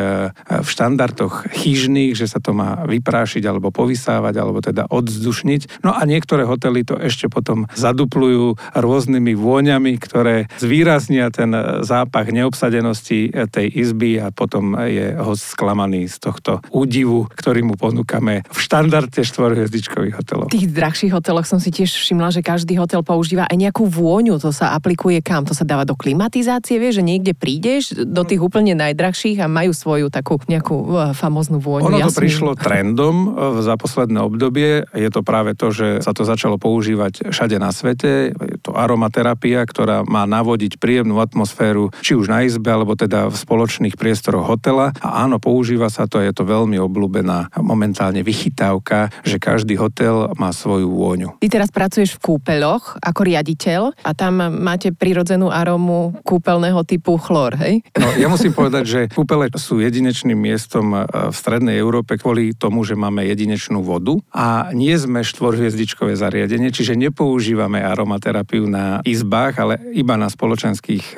v 0.62 0.68
štandardoch 0.68 1.50
chyžných, 1.50 2.14
že 2.14 2.30
sa 2.30 2.38
to 2.38 2.54
má 2.54 2.86
vyprášiť 2.86 3.44
alebo 3.50 3.74
povysávať, 3.74 4.36
alebo 4.38 4.62
teda 4.62 4.86
odzdušniť. 4.92 5.82
No 5.82 5.96
a 5.96 6.06
niektoré 6.06 6.46
hotely 6.46 6.86
to 6.86 7.00
ešte 7.00 7.32
potom 7.32 7.66
zaduplujú 7.74 8.60
rôznymi 8.78 9.34
vôňami, 9.34 9.98
ktoré 9.98 10.52
zvýraznia 10.62 11.34
ten 11.34 11.50
zápach 11.82 12.30
neobsadeného 12.30 12.85
obľúbenosti 12.86 13.34
tej 13.50 13.68
izby 13.74 14.22
a 14.22 14.30
potom 14.30 14.78
je 14.86 15.18
host 15.18 15.58
sklamaný 15.58 16.06
z 16.06 16.22
tohto 16.22 16.62
údivu, 16.70 17.26
ktorý 17.34 17.66
mu 17.66 17.74
ponúkame 17.74 18.46
v 18.46 18.60
štandarde 18.62 19.26
štvorhviezdičkových 19.26 20.22
hotelov. 20.22 20.48
V 20.54 20.62
tých 20.62 20.70
drahších 20.70 21.14
hoteloch 21.14 21.50
som 21.50 21.58
si 21.58 21.74
tiež 21.74 21.90
všimla, 21.90 22.30
že 22.30 22.46
každý 22.46 22.78
hotel 22.78 23.02
používa 23.02 23.50
aj 23.50 23.58
nejakú 23.58 23.90
vôňu, 23.90 24.38
to 24.38 24.54
sa 24.54 24.78
aplikuje 24.78 25.26
kam? 25.26 25.48
To 25.50 25.58
sa 25.58 25.66
dáva 25.66 25.88
do 25.88 25.98
klimatizácie, 25.98 26.78
vieš, 26.78 27.02
že 27.02 27.08
niekde 27.08 27.34
prídeš 27.34 27.96
do 27.96 28.22
tých 28.22 28.42
úplne 28.42 28.78
najdrahších 28.78 29.42
a 29.42 29.50
majú 29.50 29.74
svoju 29.74 30.14
takú 30.14 30.38
nejakú 30.46 30.76
uh, 30.76 31.12
famoznú 31.18 31.58
vôňu. 31.58 31.90
Ono 31.90 31.98
to 31.98 32.12
jasný. 32.12 32.22
prišlo 32.28 32.52
trendom 32.60 33.16
e, 33.16 33.28
za 33.64 33.80
posledné 33.80 34.20
obdobie. 34.20 34.84
Je 34.92 35.10
to 35.10 35.24
práve 35.24 35.56
to, 35.56 35.72
že 35.72 36.04
sa 36.04 36.12
to 36.12 36.28
začalo 36.28 36.60
používať 36.60 37.32
všade 37.32 37.58
na 37.58 37.72
svete. 37.72 38.36
Je 38.36 38.58
to 38.60 38.76
aromaterapia, 38.76 39.64
ktorá 39.64 40.04
má 40.04 40.28
navodiť 40.28 40.78
príjemnú 40.78 41.24
atmosféru, 41.24 41.96
či 42.04 42.18
už 42.18 42.28
na 42.28 42.44
izbe, 42.44 42.75
alebo 42.76 43.00
teda 43.00 43.32
v 43.32 43.36
spoločných 43.36 43.96
priestoroch 43.96 44.44
hotela. 44.44 44.92
A 45.00 45.24
áno, 45.24 45.40
používa 45.40 45.88
sa 45.88 46.06
to, 46.12 46.20
je 46.20 46.36
to 46.36 46.44
veľmi 46.44 46.76
obľúbená 46.76 47.56
momentálne 47.64 48.20
vychytávka, 48.20 49.10
že 49.24 49.40
každý 49.40 49.80
hotel 49.80 50.36
má 50.36 50.52
svoju 50.52 50.92
vôňu. 50.92 51.40
Ty 51.40 51.48
teraz 51.48 51.72
pracuješ 51.72 52.20
v 52.20 52.36
kúpeľoch 52.36 53.00
ako 53.00 53.22
riaditeľ 53.24 53.96
a 54.04 54.12
tam 54.12 54.44
máte 54.60 54.92
prirodzenú 54.92 55.48
arómu 55.48 56.20
kúpeľného 56.28 56.84
typu 56.84 57.16
chlor, 57.16 57.56
hej? 57.56 57.80
No, 57.96 58.12
ja 58.20 58.28
musím 58.28 58.52
povedať, 58.52 58.84
že 58.84 59.00
kúpele 59.08 59.48
sú 59.56 59.80
jedinečným 59.80 60.36
miestom 60.36 60.92
e, 60.92 61.08
v 61.32 61.36
strednej 61.36 61.80
Európe 61.80 62.20
kvôli 62.20 62.52
tomu, 62.58 62.84
že 62.84 62.98
máme 62.98 63.24
jedinečnú 63.24 63.86
vodu 63.86 64.18
a 64.34 64.74
nie 64.76 64.94
sme 64.98 65.24
štvorhviezdičkové 65.24 66.18
zariadenie, 66.18 66.74
čiže 66.74 66.98
nepoužívame 66.98 67.80
aromaterapiu 67.80 68.66
na 68.66 69.00
izbách, 69.06 69.54
ale 69.62 69.74
iba 69.94 70.18
na 70.18 70.28
spoločenských 70.28 71.06
e, 71.16 71.18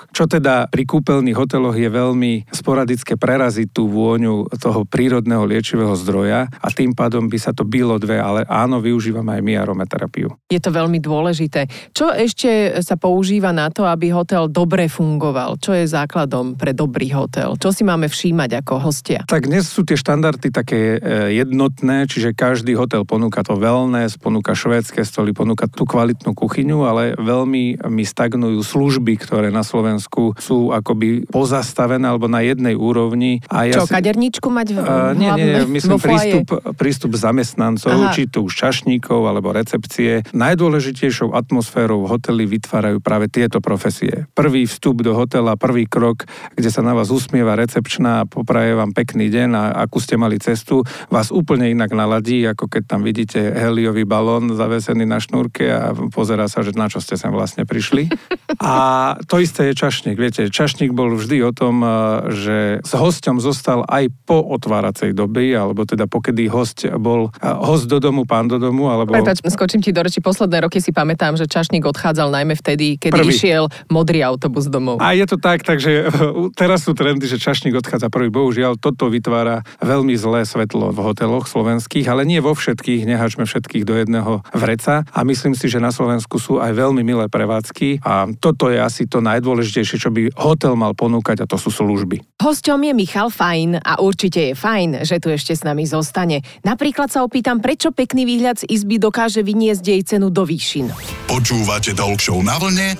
priestoroch. 0.00 0.16
Čo 0.16 0.24
teda 0.28 0.68
pri 0.68 0.84
kúpeľných 0.84 1.36
hoteloch 1.36 1.76
je 1.76 1.88
veľmi 1.88 2.32
sporadické 2.52 3.16
preraziť 3.16 3.72
tú 3.72 3.88
vôňu 3.88 4.48
toho 4.60 4.84
prírodného 4.84 5.44
liečivého 5.44 5.92
zdroja 5.96 6.48
a 6.48 6.68
tým 6.72 6.92
pádom 6.92 7.28
by 7.28 7.38
sa 7.40 7.52
to 7.56 7.64
bylo 7.64 7.96
dve, 7.96 8.20
ale 8.20 8.44
áno, 8.48 8.80
využívame 8.80 9.40
aj 9.40 9.42
my 9.42 9.52
aromaterapiu. 9.56 10.28
Je 10.52 10.60
to 10.60 10.70
veľmi 10.72 11.00
dôležité. 11.00 11.68
Čo 11.92 12.12
ešte 12.12 12.80
sa 12.84 12.96
používa 13.00 13.52
na 13.54 13.72
to, 13.72 13.88
aby 13.88 14.12
hotel 14.12 14.48
dobre 14.48 14.88
fungoval? 14.88 15.56
Čo 15.60 15.76
je 15.76 15.88
základom 15.88 16.56
pre 16.56 16.76
dobrý 16.76 17.12
hotel? 17.16 17.56
Čo 17.56 17.72
si 17.72 17.82
máme 17.82 18.08
všímať 18.10 18.64
ako 18.64 18.74
hostia? 18.82 19.20
Tak 19.26 19.48
dnes 19.48 19.68
sú 19.68 19.82
tie 19.86 19.96
štandardy 19.96 20.52
také 20.52 20.98
e, 21.00 21.38
jednotné, 21.40 22.04
čiže 22.10 22.36
každý 22.36 22.76
hotel 22.76 23.08
ponúka 23.08 23.40
to 23.40 23.56
wellness, 23.56 24.20
ponúka 24.20 24.52
švédske 24.52 25.02
stoly, 25.06 25.32
ponúka 25.32 25.70
tú 25.70 25.88
kvalitnú 25.88 26.36
kuchyňu, 26.36 26.78
ale 26.84 27.02
veľmi 27.16 27.88
mi 27.88 28.04
stagnujú 28.04 28.60
služby, 28.60 29.16
ktoré 29.16 29.48
na 29.48 29.64
Slovensku 29.64 29.89
sú 30.38 30.70
akoby 30.70 31.26
pozastavené 31.26 32.06
alebo 32.06 32.30
na 32.30 32.44
jednej 32.44 32.78
úrovni. 32.78 33.42
A 33.50 33.66
ja 33.66 33.82
Čo, 33.82 33.88
si... 33.88 33.94
kaderničku 33.96 34.46
mať 34.46 34.68
v, 34.74 34.78
uh, 34.78 35.10
Nie, 35.16 35.30
nie, 35.34 35.66
myslím 35.74 35.98
prístup, 35.98 36.46
prístup 36.76 37.12
zamestnancov, 37.16 37.90
Aha. 37.90 38.12
či 38.14 38.30
tu 38.30 38.46
už 38.46 38.52
čašníkov 38.54 39.26
alebo 39.26 39.50
recepcie. 39.50 40.22
Najdôležitejšou 40.36 41.32
atmosférou 41.32 42.04
v 42.04 42.10
hoteli 42.12 42.44
vytvárajú 42.46 43.00
práve 43.00 43.32
tieto 43.32 43.58
profesie. 43.58 44.28
Prvý 44.36 44.68
vstup 44.68 45.00
do 45.00 45.16
hotela, 45.16 45.56
prvý 45.56 45.88
krok, 45.88 46.28
kde 46.54 46.70
sa 46.70 46.84
na 46.84 46.92
vás 46.92 47.08
usmieva 47.08 47.56
recepčná 47.56 48.22
a 48.22 48.28
popraje 48.28 48.76
vám 48.76 48.92
pekný 48.92 49.32
deň 49.32 49.50
a 49.56 49.64
akú 49.88 49.98
ste 49.98 50.20
mali 50.20 50.36
cestu, 50.36 50.84
vás 51.08 51.32
úplne 51.32 51.72
inak 51.72 51.94
naladí, 51.96 52.44
ako 52.44 52.68
keď 52.68 52.82
tam 52.84 53.00
vidíte 53.00 53.40
heliový 53.40 54.04
balón 54.04 54.52
zavesený 54.52 55.08
na 55.08 55.22
šnúrke 55.22 55.64
a 55.70 55.96
pozerá 56.12 56.50
sa, 56.50 56.60
že 56.60 56.76
na 56.76 56.90
čo 56.90 56.98
ste 57.00 57.14
sem 57.16 57.32
vlastne 57.32 57.64
prišli. 57.64 58.10
A 58.60 59.16
to 59.24 59.40
isté 59.40 59.72
je 59.72 59.78
čašník. 59.80 60.20
Viete, 60.20 60.52
čašník 60.52 60.92
bol 60.92 61.16
vždy 61.16 61.40
o 61.48 61.52
tom, 61.56 61.80
eh, 61.80 61.88
že 62.36 62.56
s 62.84 62.92
hosťom 62.92 63.40
zostal 63.40 63.88
aj 63.88 64.12
po 64.28 64.44
otváracej 64.44 65.16
doby, 65.16 65.56
alebo 65.56 65.88
teda 65.88 66.04
pokedy 66.04 66.52
host 66.52 66.84
bol 67.00 67.32
eh, 67.40 67.48
host 67.48 67.88
do 67.88 67.96
domu, 67.96 68.28
pán 68.28 68.52
do 68.52 68.60
domu, 68.60 68.92
alebo... 68.92 69.16
Prepač, 69.16 69.40
skočím 69.48 69.80
ti 69.80 69.96
do 69.96 70.04
reči. 70.04 70.20
Posledné 70.20 70.68
roky 70.68 70.84
si 70.84 70.92
pamätám, 70.92 71.40
že 71.40 71.48
čašník 71.48 71.88
odchádzal 71.88 72.28
najmä 72.28 72.52
vtedy, 72.60 73.00
keď 73.00 73.12
prvý. 73.16 73.32
išiel 73.32 73.72
modrý 73.88 74.20
autobus 74.20 74.68
domov. 74.68 75.00
A 75.00 75.16
je 75.16 75.24
to 75.24 75.40
tak, 75.40 75.64
takže 75.64 76.12
teraz 76.60 76.84
sú 76.84 76.92
trendy, 76.92 77.24
že 77.24 77.40
čašník 77.40 77.72
odchádza 77.80 78.12
prvý. 78.12 78.28
Bohužiaľ, 78.28 78.76
toto 78.76 79.08
vytvára 79.08 79.64
veľmi 79.80 80.12
zlé 80.18 80.44
svetlo 80.44 80.92
v 80.92 80.98
hoteloch 81.00 81.48
slovenských, 81.48 82.04
ale 82.10 82.28
nie 82.28 82.42
vo 82.42 82.52
všetkých, 82.52 83.08
nehačme 83.08 83.48
všetkých 83.48 83.84
do 83.86 83.94
jedného 83.96 84.44
vreca. 84.52 85.06
A 85.08 85.20
myslím 85.24 85.56
si, 85.56 85.70
že 85.70 85.80
na 85.80 85.94
Slovensku 85.94 86.36
sú 86.36 86.58
aj 86.58 86.74
veľmi 86.76 87.00
milé 87.00 87.30
prevádzky 87.30 88.04
a 88.04 88.28
toto 88.36 88.68
je 88.68 88.78
asi 88.82 89.06
to 89.06 89.22
najdôležitejšie, 89.22 89.69
čo 89.78 90.10
by 90.10 90.34
hotel 90.34 90.74
mal 90.74 90.98
ponúkať 90.98 91.44
a 91.44 91.46
to 91.46 91.54
sú 91.54 91.70
služby. 91.70 92.18
Hosťom 92.42 92.90
je 92.90 92.92
Michal 92.92 93.30
Fajn 93.30 93.78
a 93.78 94.02
určite 94.02 94.50
je 94.50 94.54
fajn, 94.58 95.06
že 95.06 95.22
tu 95.22 95.30
ešte 95.30 95.54
s 95.54 95.62
nami 95.62 95.86
zostane. 95.86 96.42
Napríklad 96.66 97.14
sa 97.14 97.22
opýtam, 97.22 97.62
prečo 97.62 97.94
pekný 97.94 98.26
výhľad 98.26 98.66
z 98.66 98.68
izby 98.68 98.98
dokáže 98.98 99.46
vyniesť 99.46 99.84
jej 99.86 100.02
cenu 100.02 100.28
do 100.34 100.42
výšin. 100.42 100.90
Počúvate 101.30 101.94
Talk 101.94 102.18
Show 102.18 102.42
na 102.42 102.58
vlne 102.58 102.98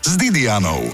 s 0.00 0.16
Didianou. 0.16 0.88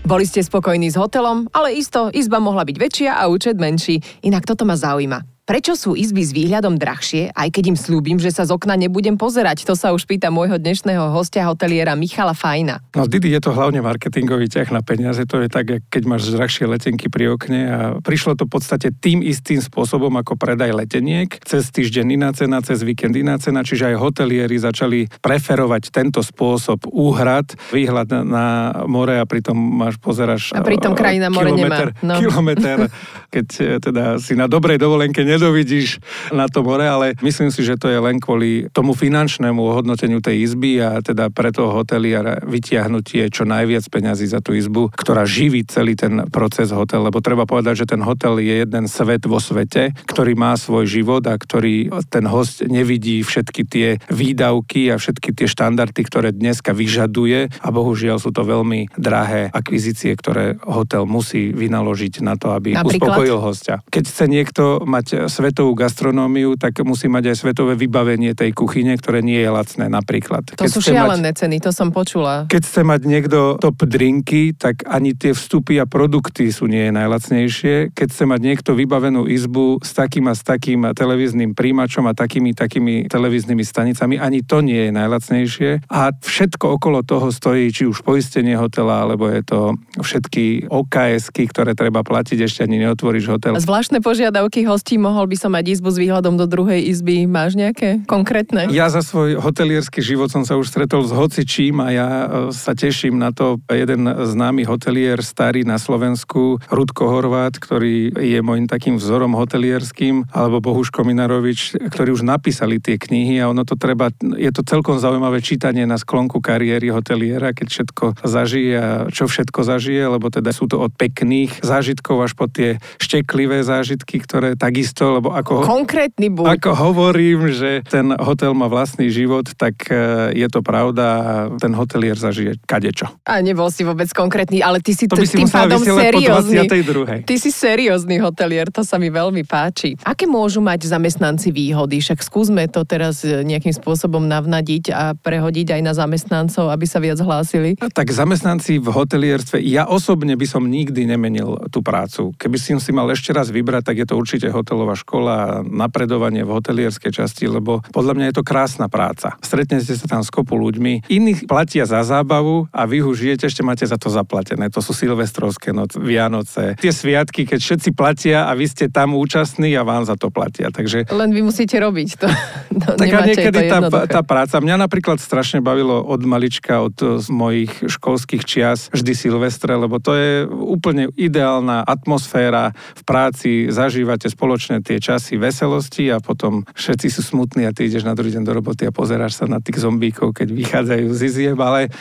Boli 0.00 0.24
ste 0.24 0.40
spokojní 0.40 0.88
s 0.88 0.96
hotelom, 0.96 1.46
ale 1.52 1.76
isto, 1.76 2.08
izba 2.10 2.40
mohla 2.40 2.64
byť 2.64 2.76
väčšia 2.80 3.10
a 3.20 3.28
účet 3.28 3.60
menší. 3.60 4.00
Inak 4.24 4.48
toto 4.48 4.64
ma 4.64 4.74
zaujíma. 4.74 5.39
Prečo 5.50 5.74
sú 5.74 5.98
izby 5.98 6.22
s 6.22 6.30
výhľadom 6.30 6.78
drahšie, 6.78 7.34
aj 7.34 7.50
keď 7.50 7.74
im 7.74 7.78
slúbim, 7.78 8.22
že 8.22 8.30
sa 8.30 8.46
z 8.46 8.54
okna 8.54 8.78
nebudem 8.78 9.18
pozerať? 9.18 9.66
To 9.66 9.74
sa 9.74 9.90
už 9.90 10.06
pýta 10.06 10.30
môjho 10.30 10.62
dnešného 10.62 11.10
hostia 11.10 11.42
hoteliera 11.42 11.98
Michala 11.98 12.38
Fajna. 12.38 12.78
No 12.94 13.10
Didi, 13.10 13.34
je 13.34 13.42
to 13.42 13.50
hlavne 13.50 13.82
marketingový 13.82 14.46
ťah 14.46 14.70
na 14.70 14.78
peniaze. 14.78 15.26
To 15.26 15.42
je 15.42 15.50
tak, 15.50 15.82
keď 15.90 16.02
máš 16.06 16.30
drahšie 16.30 16.70
letenky 16.70 17.10
pri 17.10 17.34
okne 17.34 17.60
a 17.66 17.78
prišlo 17.98 18.38
to 18.38 18.46
v 18.46 18.62
podstate 18.62 18.94
tým 18.94 19.26
istým 19.26 19.58
spôsobom 19.58 20.14
ako 20.22 20.38
predaj 20.38 20.70
leteniek. 20.70 21.34
Cez 21.42 21.74
týždeň 21.74 22.14
iná 22.14 22.30
cena, 22.30 22.62
cez 22.62 22.86
víkend 22.86 23.18
iná 23.18 23.34
cena, 23.42 23.66
čiže 23.66 23.90
aj 23.90 23.98
hotelieri 23.98 24.54
začali 24.54 25.10
preferovať 25.18 25.90
tento 25.90 26.22
spôsob 26.22 26.86
úhrad, 26.94 27.58
výhľad 27.74 28.22
na 28.22 28.70
more 28.86 29.18
a 29.18 29.26
pritom 29.26 29.58
máš, 29.58 29.98
pozeráš... 29.98 30.54
A 30.54 30.62
pritom 30.62 30.94
krajina 30.94 31.26
more 31.26 31.50
kilometr, 31.50 31.90
nemá. 31.98 32.06
No. 32.06 32.14
Kilometr, 32.22 32.86
keď 33.34 33.46
e, 33.58 33.66
teda 33.82 34.22
si 34.22 34.38
na 34.38 34.46
dobrej 34.46 34.78
dovolenke 34.78 35.26
nedovidíš 35.40 36.04
na 36.36 36.52
to 36.52 36.60
more, 36.60 36.84
ale 36.84 37.16
myslím 37.24 37.48
si, 37.48 37.64
že 37.64 37.80
to 37.80 37.88
je 37.88 37.96
len 37.96 38.20
kvôli 38.20 38.68
tomu 38.76 38.92
finančnému 38.92 39.56
ohodnoteniu 39.56 40.20
tej 40.20 40.44
izby 40.44 40.84
a 40.84 41.00
teda 41.00 41.32
preto 41.32 41.72
hotelier 41.72 42.44
vytiahnutie 42.44 43.32
čo 43.32 43.48
najviac 43.48 43.88
peňazí 43.88 44.28
za 44.28 44.44
tú 44.44 44.52
izbu, 44.52 44.92
ktorá 44.92 45.24
živí 45.24 45.64
celý 45.64 45.96
ten 45.96 46.28
proces 46.28 46.68
hotel, 46.76 47.08
lebo 47.08 47.24
treba 47.24 47.48
povedať, 47.48 47.88
že 47.88 47.96
ten 47.96 48.04
hotel 48.04 48.36
je 48.44 48.60
jeden 48.60 48.84
svet 48.84 49.24
vo 49.24 49.40
svete, 49.40 49.96
ktorý 50.04 50.36
má 50.36 50.52
svoj 50.60 50.84
život 50.84 51.24
a 51.24 51.40
ktorý 51.40 51.88
ten 52.12 52.28
host 52.28 52.60
nevidí 52.68 53.24
všetky 53.24 53.62
tie 53.64 53.88
výdavky 54.12 54.92
a 54.92 55.00
všetky 55.00 55.32
tie 55.32 55.48
štandardy, 55.48 56.04
ktoré 56.04 56.36
dneska 56.36 56.76
vyžaduje 56.76 57.48
a 57.48 57.68
bohužiaľ 57.72 58.20
sú 58.20 58.28
to 58.28 58.44
veľmi 58.44 58.92
drahé 59.00 59.48
akvizície, 59.56 60.12
ktoré 60.12 60.60
hotel 60.68 61.08
musí 61.08 61.56
vynaložiť 61.56 62.20
na 62.20 62.36
to, 62.36 62.52
aby 62.52 62.76
Napríklad? 62.76 63.16
uspokojil 63.16 63.38
hostia. 63.40 63.76
Keď 63.88 64.04
chce 64.04 64.24
niekto 64.28 64.64
mať 64.84 65.19
svetovú 65.26 65.74
gastronómiu, 65.74 66.54
tak 66.54 66.80
musí 66.86 67.10
mať 67.10 67.34
aj 67.34 67.36
svetové 67.42 67.74
vybavenie 67.74 68.32
tej 68.38 68.54
kuchyne, 68.54 68.94
ktoré 68.94 69.20
nie 69.20 69.42
je 69.42 69.50
lacné 69.50 69.90
napríklad. 69.90 70.54
To 70.54 70.62
keď 70.62 70.70
sú 70.70 70.80
šialené 70.80 71.34
mať, 71.34 71.38
ceny, 71.42 71.56
to 71.58 71.74
som 71.74 71.90
počula. 71.90 72.46
Keď 72.46 72.62
chce 72.62 72.82
mať 72.86 73.00
niekto 73.04 73.38
top 73.58 73.82
drinky, 73.82 74.54
tak 74.54 74.86
ani 74.86 75.18
tie 75.18 75.34
vstupy 75.34 75.82
a 75.82 75.90
produkty 75.90 76.54
sú 76.54 76.70
nie 76.70 76.94
najlacnejšie. 76.94 77.90
Keď 77.90 78.06
chce 78.06 78.24
mať 78.30 78.40
niekto 78.40 78.70
vybavenú 78.78 79.26
izbu 79.26 79.82
s 79.82 79.90
takým 79.96 80.30
a 80.30 80.34
s 80.38 80.46
takým 80.46 80.94
televíznym 80.94 81.58
príjimačom 81.58 82.06
a 82.06 82.14
takými 82.14 82.54
takými 82.54 83.10
televíznymi 83.10 83.64
stanicami, 83.66 84.14
ani 84.22 84.46
to 84.46 84.62
nie 84.62 84.86
je 84.88 84.92
najlacnejšie. 84.94 85.70
A 85.90 86.14
všetko 86.14 86.78
okolo 86.78 87.02
toho 87.02 87.34
stojí, 87.34 87.74
či 87.74 87.90
už 87.90 88.06
poistenie 88.06 88.54
hotela, 88.54 89.02
alebo 89.02 89.26
je 89.26 89.42
to 89.42 89.60
všetky 89.98 90.70
OKSky, 90.70 91.50
ktoré 91.50 91.74
treba 91.74 92.06
platiť, 92.06 92.38
ešte 92.46 92.60
ani 92.62 92.86
neotvoríš 92.86 93.26
hotel. 93.26 93.58
Zvláštne 93.58 93.98
požiadavky 93.98 94.62
hostí 94.62 94.94
mohol 94.94 95.09
mohol 95.10 95.26
by 95.26 95.36
som 95.36 95.50
mať 95.50 95.74
izbu 95.74 95.90
s 95.90 95.98
výhľadom 95.98 96.38
do 96.38 96.46
druhej 96.46 96.86
izby. 96.86 97.26
Máš 97.26 97.58
nejaké 97.58 98.06
konkrétne? 98.06 98.70
Ja 98.70 98.86
za 98.86 99.02
svoj 99.02 99.42
hotelierský 99.42 99.98
život 99.98 100.30
som 100.30 100.46
sa 100.46 100.54
už 100.54 100.70
stretol 100.70 101.02
s 101.02 101.10
hocičím 101.10 101.82
a 101.82 101.88
ja 101.90 102.08
e, 102.08 102.26
sa 102.54 102.78
teším 102.78 103.18
na 103.18 103.34
to. 103.34 103.58
Jeden 103.66 104.06
známy 104.06 104.62
hotelier 104.62 105.18
starý 105.26 105.66
na 105.66 105.82
Slovensku, 105.82 106.62
Rudko 106.70 107.10
Horvát, 107.10 107.58
ktorý 107.58 108.14
je 108.14 108.38
môjim 108.38 108.70
takým 108.70 109.02
vzorom 109.02 109.34
hotelierským, 109.34 110.30
alebo 110.30 110.62
Bohuško 110.62 111.02
Minarovič, 111.02 111.74
ktorí 111.90 112.14
už 112.14 112.22
napísali 112.22 112.78
tie 112.78 113.00
knihy 113.00 113.42
a 113.42 113.50
ono 113.50 113.66
to 113.66 113.74
treba, 113.74 114.14
je 114.22 114.50
to 114.54 114.62
celkom 114.62 115.00
zaujímavé 115.00 115.42
čítanie 115.42 115.88
na 115.88 115.98
sklonku 115.98 116.38
kariéry 116.38 116.92
hoteliera, 116.92 117.50
keď 117.56 117.66
všetko 117.66 118.04
zažije 118.22 118.76
a 118.76 118.90
čo 119.08 119.26
všetko 119.26 119.60
zažije, 119.64 120.04
lebo 120.06 120.28
teda 120.28 120.52
sú 120.52 120.68
to 120.68 120.78
od 120.78 120.92
pekných 120.94 121.64
zážitkov 121.64 122.20
až 122.20 122.36
po 122.36 122.46
tie 122.46 122.76
šteklivé 123.00 123.64
zážitky, 123.64 124.20
ktoré 124.20 124.54
takisto 124.60 124.99
to, 125.00 125.16
lebo 125.16 125.32
ako, 125.32 125.64
Konkrétny 125.64 126.28
buď. 126.28 126.60
ako 126.60 126.70
hovorím, 126.76 127.48
že 127.48 127.80
ten 127.88 128.12
hotel 128.20 128.52
má 128.52 128.68
vlastný 128.68 129.08
život, 129.08 129.48
tak 129.56 129.88
e, 129.88 130.36
je 130.36 130.44
to 130.52 130.60
pravda 130.60 131.04
a 131.08 131.24
ten 131.56 131.72
hotelier 131.72 132.20
zažije 132.20 132.60
kadečo. 132.68 133.08
A 133.24 133.40
nebol 133.40 133.72
si 133.72 133.80
vôbec 133.80 134.12
konkrétny, 134.12 134.60
ale 134.60 134.84
ty 134.84 134.92
si 134.92 135.08
To 135.08 135.16
t- 135.16 135.24
by 135.24 135.26
si 135.26 135.40
tým 135.40 135.48
pádom 135.48 135.80
seriózny. 135.80 136.68
22. 136.68 137.24
Ty 137.24 137.34
si 137.40 137.48
seriózny 137.48 138.20
hotelier, 138.20 138.68
to 138.68 138.84
sa 138.84 139.00
mi 139.00 139.08
veľmi 139.08 139.48
páči. 139.48 139.96
Aké 140.04 140.28
môžu 140.28 140.60
mať 140.60 140.84
zamestnanci 140.84 141.48
výhody? 141.48 142.04
Však 142.04 142.20
skúsme 142.20 142.68
to 142.68 142.84
teraz 142.84 143.24
e, 143.24 143.40
nejakým 143.40 143.72
spôsobom 143.72 144.20
navnadiť 144.28 144.92
a 144.92 145.16
prehodiť 145.16 145.80
aj 145.80 145.80
na 145.80 145.96
zamestnancov, 145.96 146.68
aby 146.68 146.84
sa 146.84 147.00
viac 147.00 147.16
hlásili. 147.16 147.80
Tak 147.80 148.12
zamestnanci 148.12 148.76
v 148.76 148.88
hotelierstve, 148.92 149.64
ja 149.64 149.88
osobne 149.88 150.36
by 150.36 150.44
som 150.44 150.68
nikdy 150.68 151.08
nemenil 151.08 151.56
tú 151.72 151.80
prácu. 151.80 152.36
Keby 152.36 152.56
si 152.60 152.76
si 152.76 152.92
mal 152.92 153.06
ešte 153.08 153.30
raz 153.30 153.48
vybrať, 153.48 153.82
tak 153.86 153.96
je 154.02 154.06
to 154.08 154.18
určite 154.18 154.50
hotelová 154.50 154.89
škola 154.94 155.32
a 155.32 155.48
napredovanie 155.64 156.42
v 156.46 156.54
hotelierskej 156.54 157.12
časti, 157.14 157.46
lebo 157.46 157.82
podľa 157.90 158.14
mňa 158.16 158.26
je 158.30 158.36
to 158.36 158.44
krásna 158.44 158.86
práca. 158.90 159.36
Stretnete 159.40 159.90
sa 159.90 160.06
tam 160.06 160.22
s 160.22 160.30
kopu 160.30 160.56
ľuďmi, 160.56 161.10
iní 161.10 161.32
platia 161.46 161.86
za 161.86 162.02
zábavu 162.02 162.68
a 162.70 162.84
vy 162.86 163.02
už 163.04 163.26
žijete, 163.26 163.46
ešte 163.48 163.62
máte 163.62 163.86
za 163.86 163.96
to 163.96 164.12
zaplatené. 164.12 164.68
To 164.72 164.82
sú 164.82 164.92
silvestrovské 164.92 165.70
noc, 165.70 165.96
Vianoce, 165.96 166.76
tie 166.78 166.92
sviatky, 166.92 167.46
keď 167.46 167.60
všetci 167.60 167.90
platia 167.94 168.46
a 168.46 168.52
vy 168.54 168.66
ste 168.66 168.90
tam 168.90 169.14
účastní 169.16 169.72
a 169.76 169.82
vám 169.86 170.06
za 170.06 170.14
to 170.18 170.28
platia. 170.28 170.72
Takže 170.72 171.10
Len 171.10 171.30
vy 171.30 171.40
musíte 171.42 171.76
robiť 171.78 172.10
to. 172.20 172.28
No, 172.70 172.96
tak 172.96 173.12
a 173.12 173.26
niekedy 173.26 173.68
tá, 173.68 174.08
tá 174.08 174.22
práca, 174.24 174.56
mňa 174.62 174.86
napríklad 174.86 175.20
strašne 175.20 175.60
bavilo 175.60 176.00
od 176.00 176.22
malička, 176.24 176.80
od 176.80 176.96
eh, 177.02 177.18
z 177.18 177.28
mojich 177.28 177.72
školských 177.84 178.42
čias, 178.46 178.88
vždy 178.94 179.12
Silvestre, 179.12 179.74
lebo 179.76 180.00
to 180.00 180.16
je 180.16 180.46
úplne 180.48 181.12
ideálna 181.18 181.84
atmosféra 181.84 182.72
v 182.96 183.02
práci, 183.04 183.50
zažívate 183.68 184.32
spoločne 184.80 184.88
tie 184.88 184.98
časy 184.98 185.36
veselosti 185.36 186.08
a 186.08 186.18
potom 186.18 186.64
všetci 186.72 187.06
sú 187.12 187.20
smutní 187.22 187.68
a 187.68 187.72
ty 187.76 187.86
ideš 187.86 188.08
na 188.08 188.16
druhý 188.16 188.32
deň 188.32 188.44
do 188.48 188.52
roboty 188.56 188.88
a 188.88 188.92
pozeráš 188.92 189.36
sa 189.36 189.44
na 189.44 189.60
tých 189.60 189.84
zombíkov, 189.84 190.32
keď 190.32 190.48
vychádzajú 190.50 191.06
z 191.12 191.20
izieb, 191.28 191.58
ale 191.60 191.92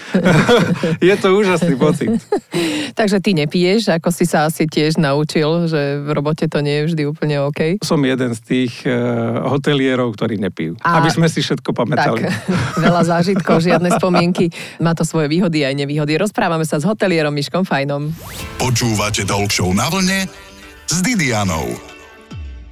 je 1.03 1.15
to 1.19 1.35
úžasný 1.35 1.75
pocit. 1.75 2.09
Takže 2.99 3.19
ty 3.19 3.35
nepiješ, 3.35 3.91
ako 3.91 4.09
si 4.09 4.25
sa 4.25 4.47
asi 4.47 4.65
tiež 4.65 4.97
naučil, 4.97 5.67
že 5.67 5.99
v 6.01 6.09
robote 6.15 6.47
to 6.47 6.63
nie 6.63 6.83
je 6.83 6.83
vždy 6.93 7.03
úplne 7.05 7.35
OK. 7.43 7.83
Som 7.83 8.03
jeden 8.07 8.31
z 8.33 8.41
tých 8.41 8.73
uh, 8.87 9.43
hotelierov, 9.51 10.15
ktorí 10.15 10.39
nepijú. 10.39 10.79
A- 10.81 11.03
Aby 11.03 11.09
sme 11.13 11.27
si 11.27 11.43
všetko 11.43 11.75
pamätali. 11.75 12.25
Tak, 12.25 12.33
veľa 12.85 13.03
zážitkov, 13.05 13.61
žiadne 13.61 13.91
spomienky. 13.99 14.49
Má 14.79 14.95
to 14.95 15.03
svoje 15.03 15.27
výhody 15.27 15.67
aj 15.67 15.75
nevýhody. 15.75 16.15
Rozprávame 16.17 16.63
sa 16.63 16.79
s 16.79 16.87
hotelierom 16.87 17.35
Miškom 17.35 17.63
Fajnom. 17.67 18.11
Počúvate 18.57 19.23
Talk 19.27 19.51
Show 19.51 19.71
na 19.71 19.87
vlne 19.87 20.25
s 20.89 21.05
Didianou. 21.05 21.98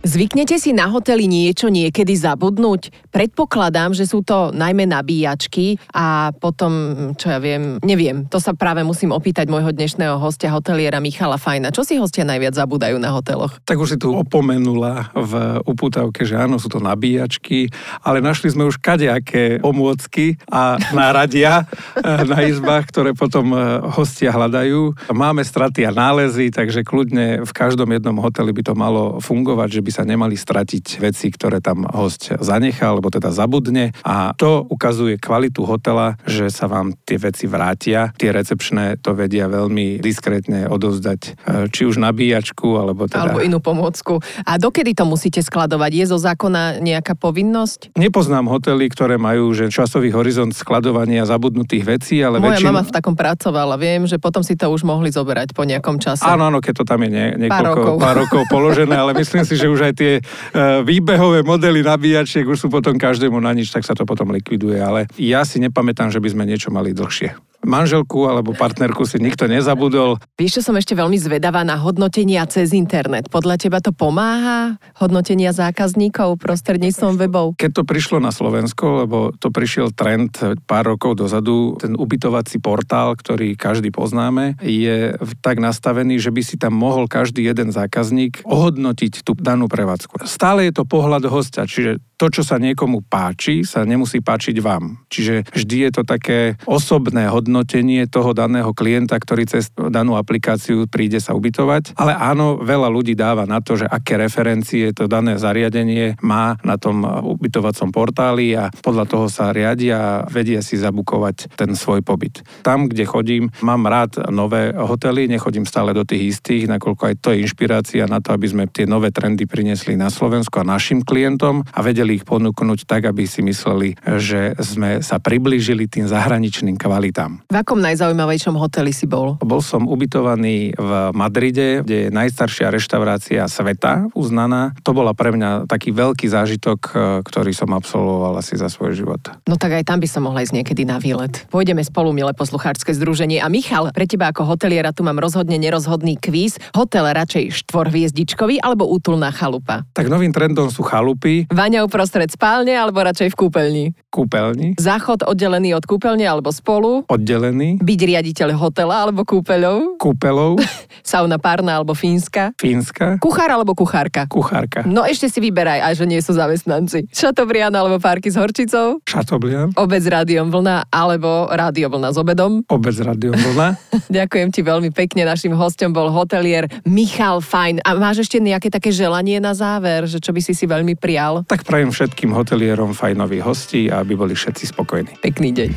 Zvyknete 0.07 0.55
si 0.55 0.71
na 0.71 0.87
hoteli 0.87 1.27
niečo 1.27 1.67
niekedy 1.67 2.15
zabudnúť? 2.15 3.11
Predpokladám, 3.11 3.91
že 3.91 4.07
sú 4.07 4.23
to 4.23 4.55
najmä 4.55 4.87
nabíjačky 4.87 5.75
a 5.91 6.31
potom, 6.31 6.71
čo 7.19 7.27
ja 7.27 7.43
viem, 7.43 7.75
neviem, 7.83 8.23
to 8.31 8.39
sa 8.39 8.55
práve 8.55 8.87
musím 8.87 9.11
opýtať 9.11 9.51
môjho 9.51 9.75
dnešného 9.75 10.15
hostia, 10.15 10.55
hoteliera 10.55 11.03
Michala 11.03 11.35
Fajna. 11.35 11.75
Čo 11.75 11.83
si 11.83 11.99
hostia 11.99 12.23
najviac 12.23 12.55
zabúdajú 12.55 12.95
na 13.03 13.11
hoteloch? 13.11 13.59
Tak 13.67 13.75
už 13.75 13.89
si 13.91 13.97
tu 13.99 14.15
opomenula 14.15 15.11
v 15.11 15.59
uputavke, 15.67 16.23
že 16.23 16.39
áno, 16.39 16.55
sú 16.55 16.71
to 16.71 16.79
nabíjačky, 16.79 17.67
ale 17.99 18.23
našli 18.23 18.47
sme 18.47 18.63
už 18.63 18.79
kadejaké 18.79 19.59
pomôcky 19.59 20.39
a 20.47 20.79
náradia 20.95 21.67
eh, 21.67 22.23
na 22.23 22.47
izbách, 22.47 22.95
ktoré 22.95 23.11
potom 23.11 23.51
eh, 23.51 23.83
hostia 23.91 24.31
hľadajú. 24.31 25.11
Máme 25.11 25.43
straty 25.43 25.83
a 25.83 25.91
nálezy, 25.91 26.47
takže 26.47 26.87
kľudne 26.87 27.43
v 27.43 27.51
každom 27.51 27.91
jednom 27.91 28.15
hoteli 28.23 28.55
by 28.55 28.63
to 28.63 28.71
malo 28.71 29.19
fungovať, 29.19 29.75
že 29.75 29.83
by 29.83 29.96
sa 29.97 30.05
nemali 30.05 30.37
stratiť 30.37 31.01
veci, 31.01 31.33
ktoré 31.33 31.57
tam 31.57 31.89
host 31.89 32.29
zanechá, 32.37 32.93
alebo 32.93 33.09
teda 33.09 33.33
zabudne. 33.33 33.97
A 34.05 34.37
to 34.37 34.61
ukazuje 34.69 35.17
kvalitu 35.17 35.65
hotela, 35.65 36.21
že 36.29 36.53
sa 36.53 36.69
vám 36.69 36.93
tie 37.01 37.17
veci 37.17 37.49
vrátia. 37.49 38.13
Tie 38.13 38.29
recepčné 38.29 39.01
to 39.01 39.17
vedia 39.17 39.49
veľmi 39.49 39.97
diskrétne 39.97 40.69
odovzdať, 40.69 41.21
eh, 41.25 41.65
či 41.73 41.89
už 41.89 41.97
nabíjačku, 41.97 42.77
alebo 42.77 43.09
teda... 43.09 43.33
Alebo 43.33 43.41
inú 43.41 43.57
pomôcku. 43.57 44.21
A 44.45 44.61
dokedy 44.61 44.93
to 44.93 45.09
musíte 45.09 45.41
skladovať? 45.41 45.91
Je 45.97 46.05
zo 46.13 46.21
zákona 46.21 46.77
nejaká 46.77 47.17
povinnosť? 47.17 47.97
Nepoznám 47.97 48.45
hotely, 48.45 48.85
ktoré 48.93 49.17
majú 49.17 49.49
že 49.57 49.73
časový 49.73 50.13
horizont 50.13 50.53
skladovania 50.53 51.25
zabudnutých 51.25 51.83
vecí, 51.87 52.21
ale 52.21 52.37
Moja 52.37 52.61
väčšin... 52.61 52.69
mama 52.69 52.83
v 52.85 52.91
takom 52.93 53.15
pracovala. 53.17 53.79
Viem, 53.79 54.05
že 54.05 54.21
potom 54.21 54.45
si 54.45 54.53
to 54.53 54.69
už 54.69 54.85
mohli 54.85 55.09
zoberať 55.09 55.55
po 55.55 55.65
nejakom 55.65 55.97
čase. 55.97 56.27
Áno, 56.27 56.51
áno, 56.51 56.59
keď 56.61 56.83
to 56.83 56.85
tam 56.85 57.01
je 57.01 57.09
nie, 57.09 57.27
niekoľko 57.47 57.79
rokov. 57.79 57.95
pár 57.97 58.15
rokov 58.19 58.41
položené, 58.51 58.95
ale 58.99 59.15
myslím 59.15 59.47
si, 59.47 59.55
že 59.55 59.71
už 59.71 59.86
aj 59.86 59.86
tie 59.93 60.19
uh, 60.19 60.81
výbehové 60.81 61.43
modely 61.43 61.83
nabíjačiek 61.83 62.47
už 62.47 62.65
sú 62.65 62.67
potom 62.67 62.95
každému 62.95 63.37
na 63.37 63.53
nič, 63.53 63.69
tak 63.69 63.85
sa 63.85 63.93
to 63.93 64.07
potom 64.07 64.31
likviduje. 64.33 64.79
Ale 64.79 65.05
ja 65.19 65.43
si 65.43 65.59
nepamätám, 65.61 66.09
že 66.09 66.23
by 66.23 66.29
sme 66.33 66.43
niečo 66.47 66.73
mali 66.73 66.95
dlhšie. 66.95 67.47
Manželku 67.65 68.29
alebo 68.29 68.53
partnerku 68.53 69.01
si 69.09 69.17
nikto 69.17 69.49
nezabudol. 69.49 70.21
Vieš, 70.37 70.61
čo 70.61 70.71
som 70.71 70.77
ešte 70.77 70.93
veľmi 70.93 71.17
zvedavá 71.17 71.65
na 71.65 71.73
hodnotenia 71.81 72.45
cez 72.45 72.69
internet. 72.71 73.33
Podľa 73.33 73.57
teba 73.57 73.81
to 73.81 73.89
pomáha? 73.89 74.77
Hodnotenia 75.01 75.51
zákazníkov 75.51 76.37
prostredníctvom 76.37 77.17
webov? 77.17 77.57
Keď 77.57 77.81
to 77.81 77.83
prišlo 77.83 78.21
na 78.21 78.29
Slovensko, 78.29 79.03
lebo 79.03 79.33
to 79.35 79.49
prišiel 79.49 79.89
trend 79.89 80.37
pár 80.69 80.95
rokov 80.95 81.17
dozadu, 81.17 81.75
ten 81.81 81.97
ubytovací 81.97 82.61
portál, 82.61 83.17
ktorý 83.17 83.57
každý 83.57 83.89
poznáme, 83.89 84.61
je 84.61 85.17
tak 85.41 85.57
nastavený, 85.57 86.21
že 86.21 86.29
by 86.29 86.41
si 86.45 86.55
tam 86.61 86.77
mohol 86.77 87.09
každý 87.09 87.41
jeden 87.41 87.73
zákazník 87.73 88.45
ohodnotiť 88.45 89.25
tú 89.25 89.33
danú 89.33 89.65
prevádzku. 89.69 90.23
Stále 90.27 90.67
je 90.67 90.73
to 90.75 90.83
pohľad 90.83 91.23
hostia, 91.29 91.63
čiže 91.67 92.03
to, 92.17 92.33
čo 92.33 92.41
sa 92.41 92.57
niekomu 92.57 93.05
páči, 93.05 93.61
sa 93.61 93.85
nemusí 93.85 94.25
páčiť 94.25 94.57
vám. 94.57 95.05
Čiže 95.05 95.53
vždy 95.53 95.77
je 95.85 95.91
to 95.93 96.01
také 96.01 96.57
osobné 96.65 97.29
hodnotenie 97.29 98.09
toho 98.09 98.33
daného 98.33 98.73
klienta, 98.73 99.21
ktorý 99.21 99.45
cez 99.45 99.69
danú 99.77 100.17
aplikáciu 100.17 100.89
príde 100.89 101.21
sa 101.21 101.37
ubytovať. 101.37 101.93
Ale 101.93 102.17
áno, 102.17 102.57
veľa 102.57 102.89
ľudí 102.89 103.13
dáva 103.13 103.45
na 103.45 103.61
to, 103.61 103.77
že 103.77 103.85
aké 103.85 104.17
referencie 104.17 104.89
to 104.97 105.05
dané 105.05 105.37
zariadenie 105.37 106.17
má 106.25 106.57
na 106.65 106.81
tom 106.81 107.05
ubytovacom 107.05 107.93
portáli 107.93 108.57
a 108.57 108.73
podľa 108.81 109.05
toho 109.05 109.29
sa 109.29 109.53
riadia 109.53 109.95
a 109.97 110.13
vedia 110.25 110.65
si 110.65 110.73
zabukovať 110.81 111.53
ten 111.53 111.77
svoj 111.77 112.01
pobyt. 112.01 112.41
Tam, 112.65 112.89
kde 112.89 113.05
chodím, 113.05 113.53
mám 113.61 113.85
rád 113.85 114.25
nové 114.33 114.73
hotely, 114.73 115.29
nechodím 115.29 115.69
stále 115.69 115.93
do 115.93 116.01
tých 116.01 116.33
istých, 116.33 116.65
nakoľko 116.65 117.13
aj 117.13 117.15
to 117.21 117.29
je 117.37 117.45
inšpirácia 117.45 118.09
na 118.09 118.17
to, 118.25 118.33
aby 118.33 118.49
sme 118.49 118.63
tie 118.65 118.89
nové 118.89 119.13
trendy 119.13 119.45
priniesli 119.57 119.97
na 119.97 120.13
Slovensku 120.13 120.61
a 120.61 120.67
našim 120.69 121.01
klientom 121.01 121.65
a 121.73 121.81
vedeli 121.81 122.21
ich 122.21 122.29
ponúknuť 122.29 122.85
tak, 122.85 123.09
aby 123.09 123.25
si 123.25 123.41
mysleli, 123.41 123.97
že 124.05 124.53
sme 124.61 125.01
sa 125.01 125.17
priblížili 125.17 125.89
tým 125.89 126.05
zahraničným 126.05 126.77
kvalitám. 126.77 127.41
V 127.49 127.57
akom 127.57 127.81
najzaujímavejšom 127.81 128.53
hoteli 128.53 128.93
si 128.93 129.09
bol? 129.09 129.41
Bol 129.41 129.65
som 129.65 129.89
ubytovaný 129.89 130.77
v 130.77 130.91
Madride, 131.17 131.81
kde 131.81 131.97
je 132.05 132.13
najstaršia 132.13 132.69
reštaurácia 132.69 133.49
sveta 133.49 134.13
uznaná. 134.13 134.77
To 134.85 134.93
bola 134.93 135.17
pre 135.17 135.33
mňa 135.33 135.65
taký 135.65 135.89
veľký 135.89 136.29
zážitok, 136.29 136.79
e, 136.85 136.91
ktorý 137.25 137.49
som 137.49 137.73
absolvoval 137.73 138.37
asi 138.37 138.61
za 138.61 138.69
svoj 138.69 138.93
život. 138.93 139.25
No 139.49 139.57
tak 139.57 139.73
aj 139.73 139.89
tam 139.89 139.97
by 139.97 140.05
som 140.05 140.29
mohla 140.29 140.45
ísť 140.45 140.53
niekedy 140.53 140.85
na 140.85 141.01
výlet. 141.01 141.49
Pôjdeme 141.49 141.81
spolu, 141.81 142.13
milé 142.13 142.29
poslucháčske 142.37 142.93
združenie. 142.93 143.41
A 143.41 143.49
Michal, 143.49 143.89
pre 143.89 144.05
teba 144.05 144.29
ako 144.29 144.53
hoteliera 144.53 144.93
tu 144.93 145.01
mám 145.01 145.17
rozhodne 145.17 145.57
nerozhodný 145.57 146.21
kvíz. 146.21 146.61
Hotel 146.77 147.09
radšej 147.09 147.65
štvorhviezdičkový 147.65 148.61
alebo 148.61 148.85
útulná 148.85 149.33
chalupa? 149.47 149.87
Tak 149.95 150.11
novým 150.11 150.35
trendom 150.35 150.67
sú 150.67 150.83
chalupy, 150.83 151.47
Vaňa 151.47 151.81
uprostred 151.81 152.27
spálne 152.27 152.75
alebo 152.75 152.99
radšej 152.99 153.31
v 153.31 153.37
kúpeľni? 153.39 153.85
kúpeľni, 154.11 154.75
Záchod 154.75 155.23
oddelený 155.23 155.71
od 155.71 155.85
kúpeľne 155.85 156.27
alebo 156.27 156.51
spolu? 156.51 157.07
oddelený, 157.07 157.79
Byť 157.79 157.99
riaditeľ 158.03 158.49
hotela 158.53 159.07
alebo 159.07 159.23
kúpeľov? 159.23 159.95
kúpeľov, 159.95 160.59
Sauna 161.07 161.39
párna 161.39 161.79
alebo 161.79 161.93
fínska? 161.93 162.51
fínska, 162.59 163.15
Kuchár 163.23 163.47
alebo 163.49 163.71
kuchárka? 163.71 164.27
kuchárka, 164.27 164.83
No 164.83 165.07
ešte 165.07 165.31
si 165.31 165.39
vyberaj, 165.39 165.79
aj 165.79 165.93
že 165.95 166.05
nie 166.05 166.19
sú 166.19 166.35
zamestnanci. 166.35 167.07
Šatobrian 167.07 167.71
alebo 167.71 167.95
párky 167.97 168.27
s 168.27 168.35
horčicou? 168.35 168.99
šatoblian, 169.07 169.71
Obec 169.77 170.01
s 170.01 170.09
rádiom 170.09 170.49
vlna 170.49 170.91
alebo 170.91 171.47
rádio 171.47 171.87
vlna 171.87 172.11
s 172.11 172.17
obedom? 172.19 172.67
obec 172.67 172.99
radio 172.99 173.31
vlna. 173.31 173.79
Ďakujem 174.17 174.49
ti 174.51 174.59
veľmi 174.59 174.89
pekne. 174.91 175.23
Našim 175.23 175.53
hostom 175.53 175.93
bol 175.93 176.09
hotelier 176.09 176.65
Michal 176.83 177.39
Fajn. 177.39 177.85
A 177.85 177.93
máš 177.93 178.25
ešte 178.25 178.41
nejaké 178.41 178.67
také 178.67 178.89
želanie 178.89 179.36
na 179.39 179.53
záver, 179.55 180.05
že 180.09 180.19
čo 180.19 180.33
by 180.33 180.41
si 180.41 180.53
si 180.57 180.65
veľmi 180.65 180.97
prijal? 180.97 181.45
Tak 181.45 181.63
prajem 181.63 181.93
všetkým 181.93 182.33
hotelierom 182.33 182.91
fajnových 182.97 183.43
hostí 183.45 183.81
a 183.87 184.01
aby 184.01 184.17
boli 184.17 184.33
všetci 184.33 184.73
spokojní. 184.73 185.21
Pekný 185.21 185.53
deň. 185.53 185.69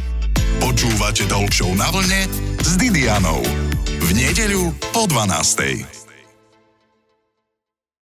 Počúvate 0.61 1.25
Show 1.51 1.73
na 1.73 1.89
vlne 1.89 2.29
s 2.61 2.77
Didianou. 2.77 3.41
V 4.01 4.09
nedeľu 4.13 4.73
po 4.93 5.09
12. 5.09 6.00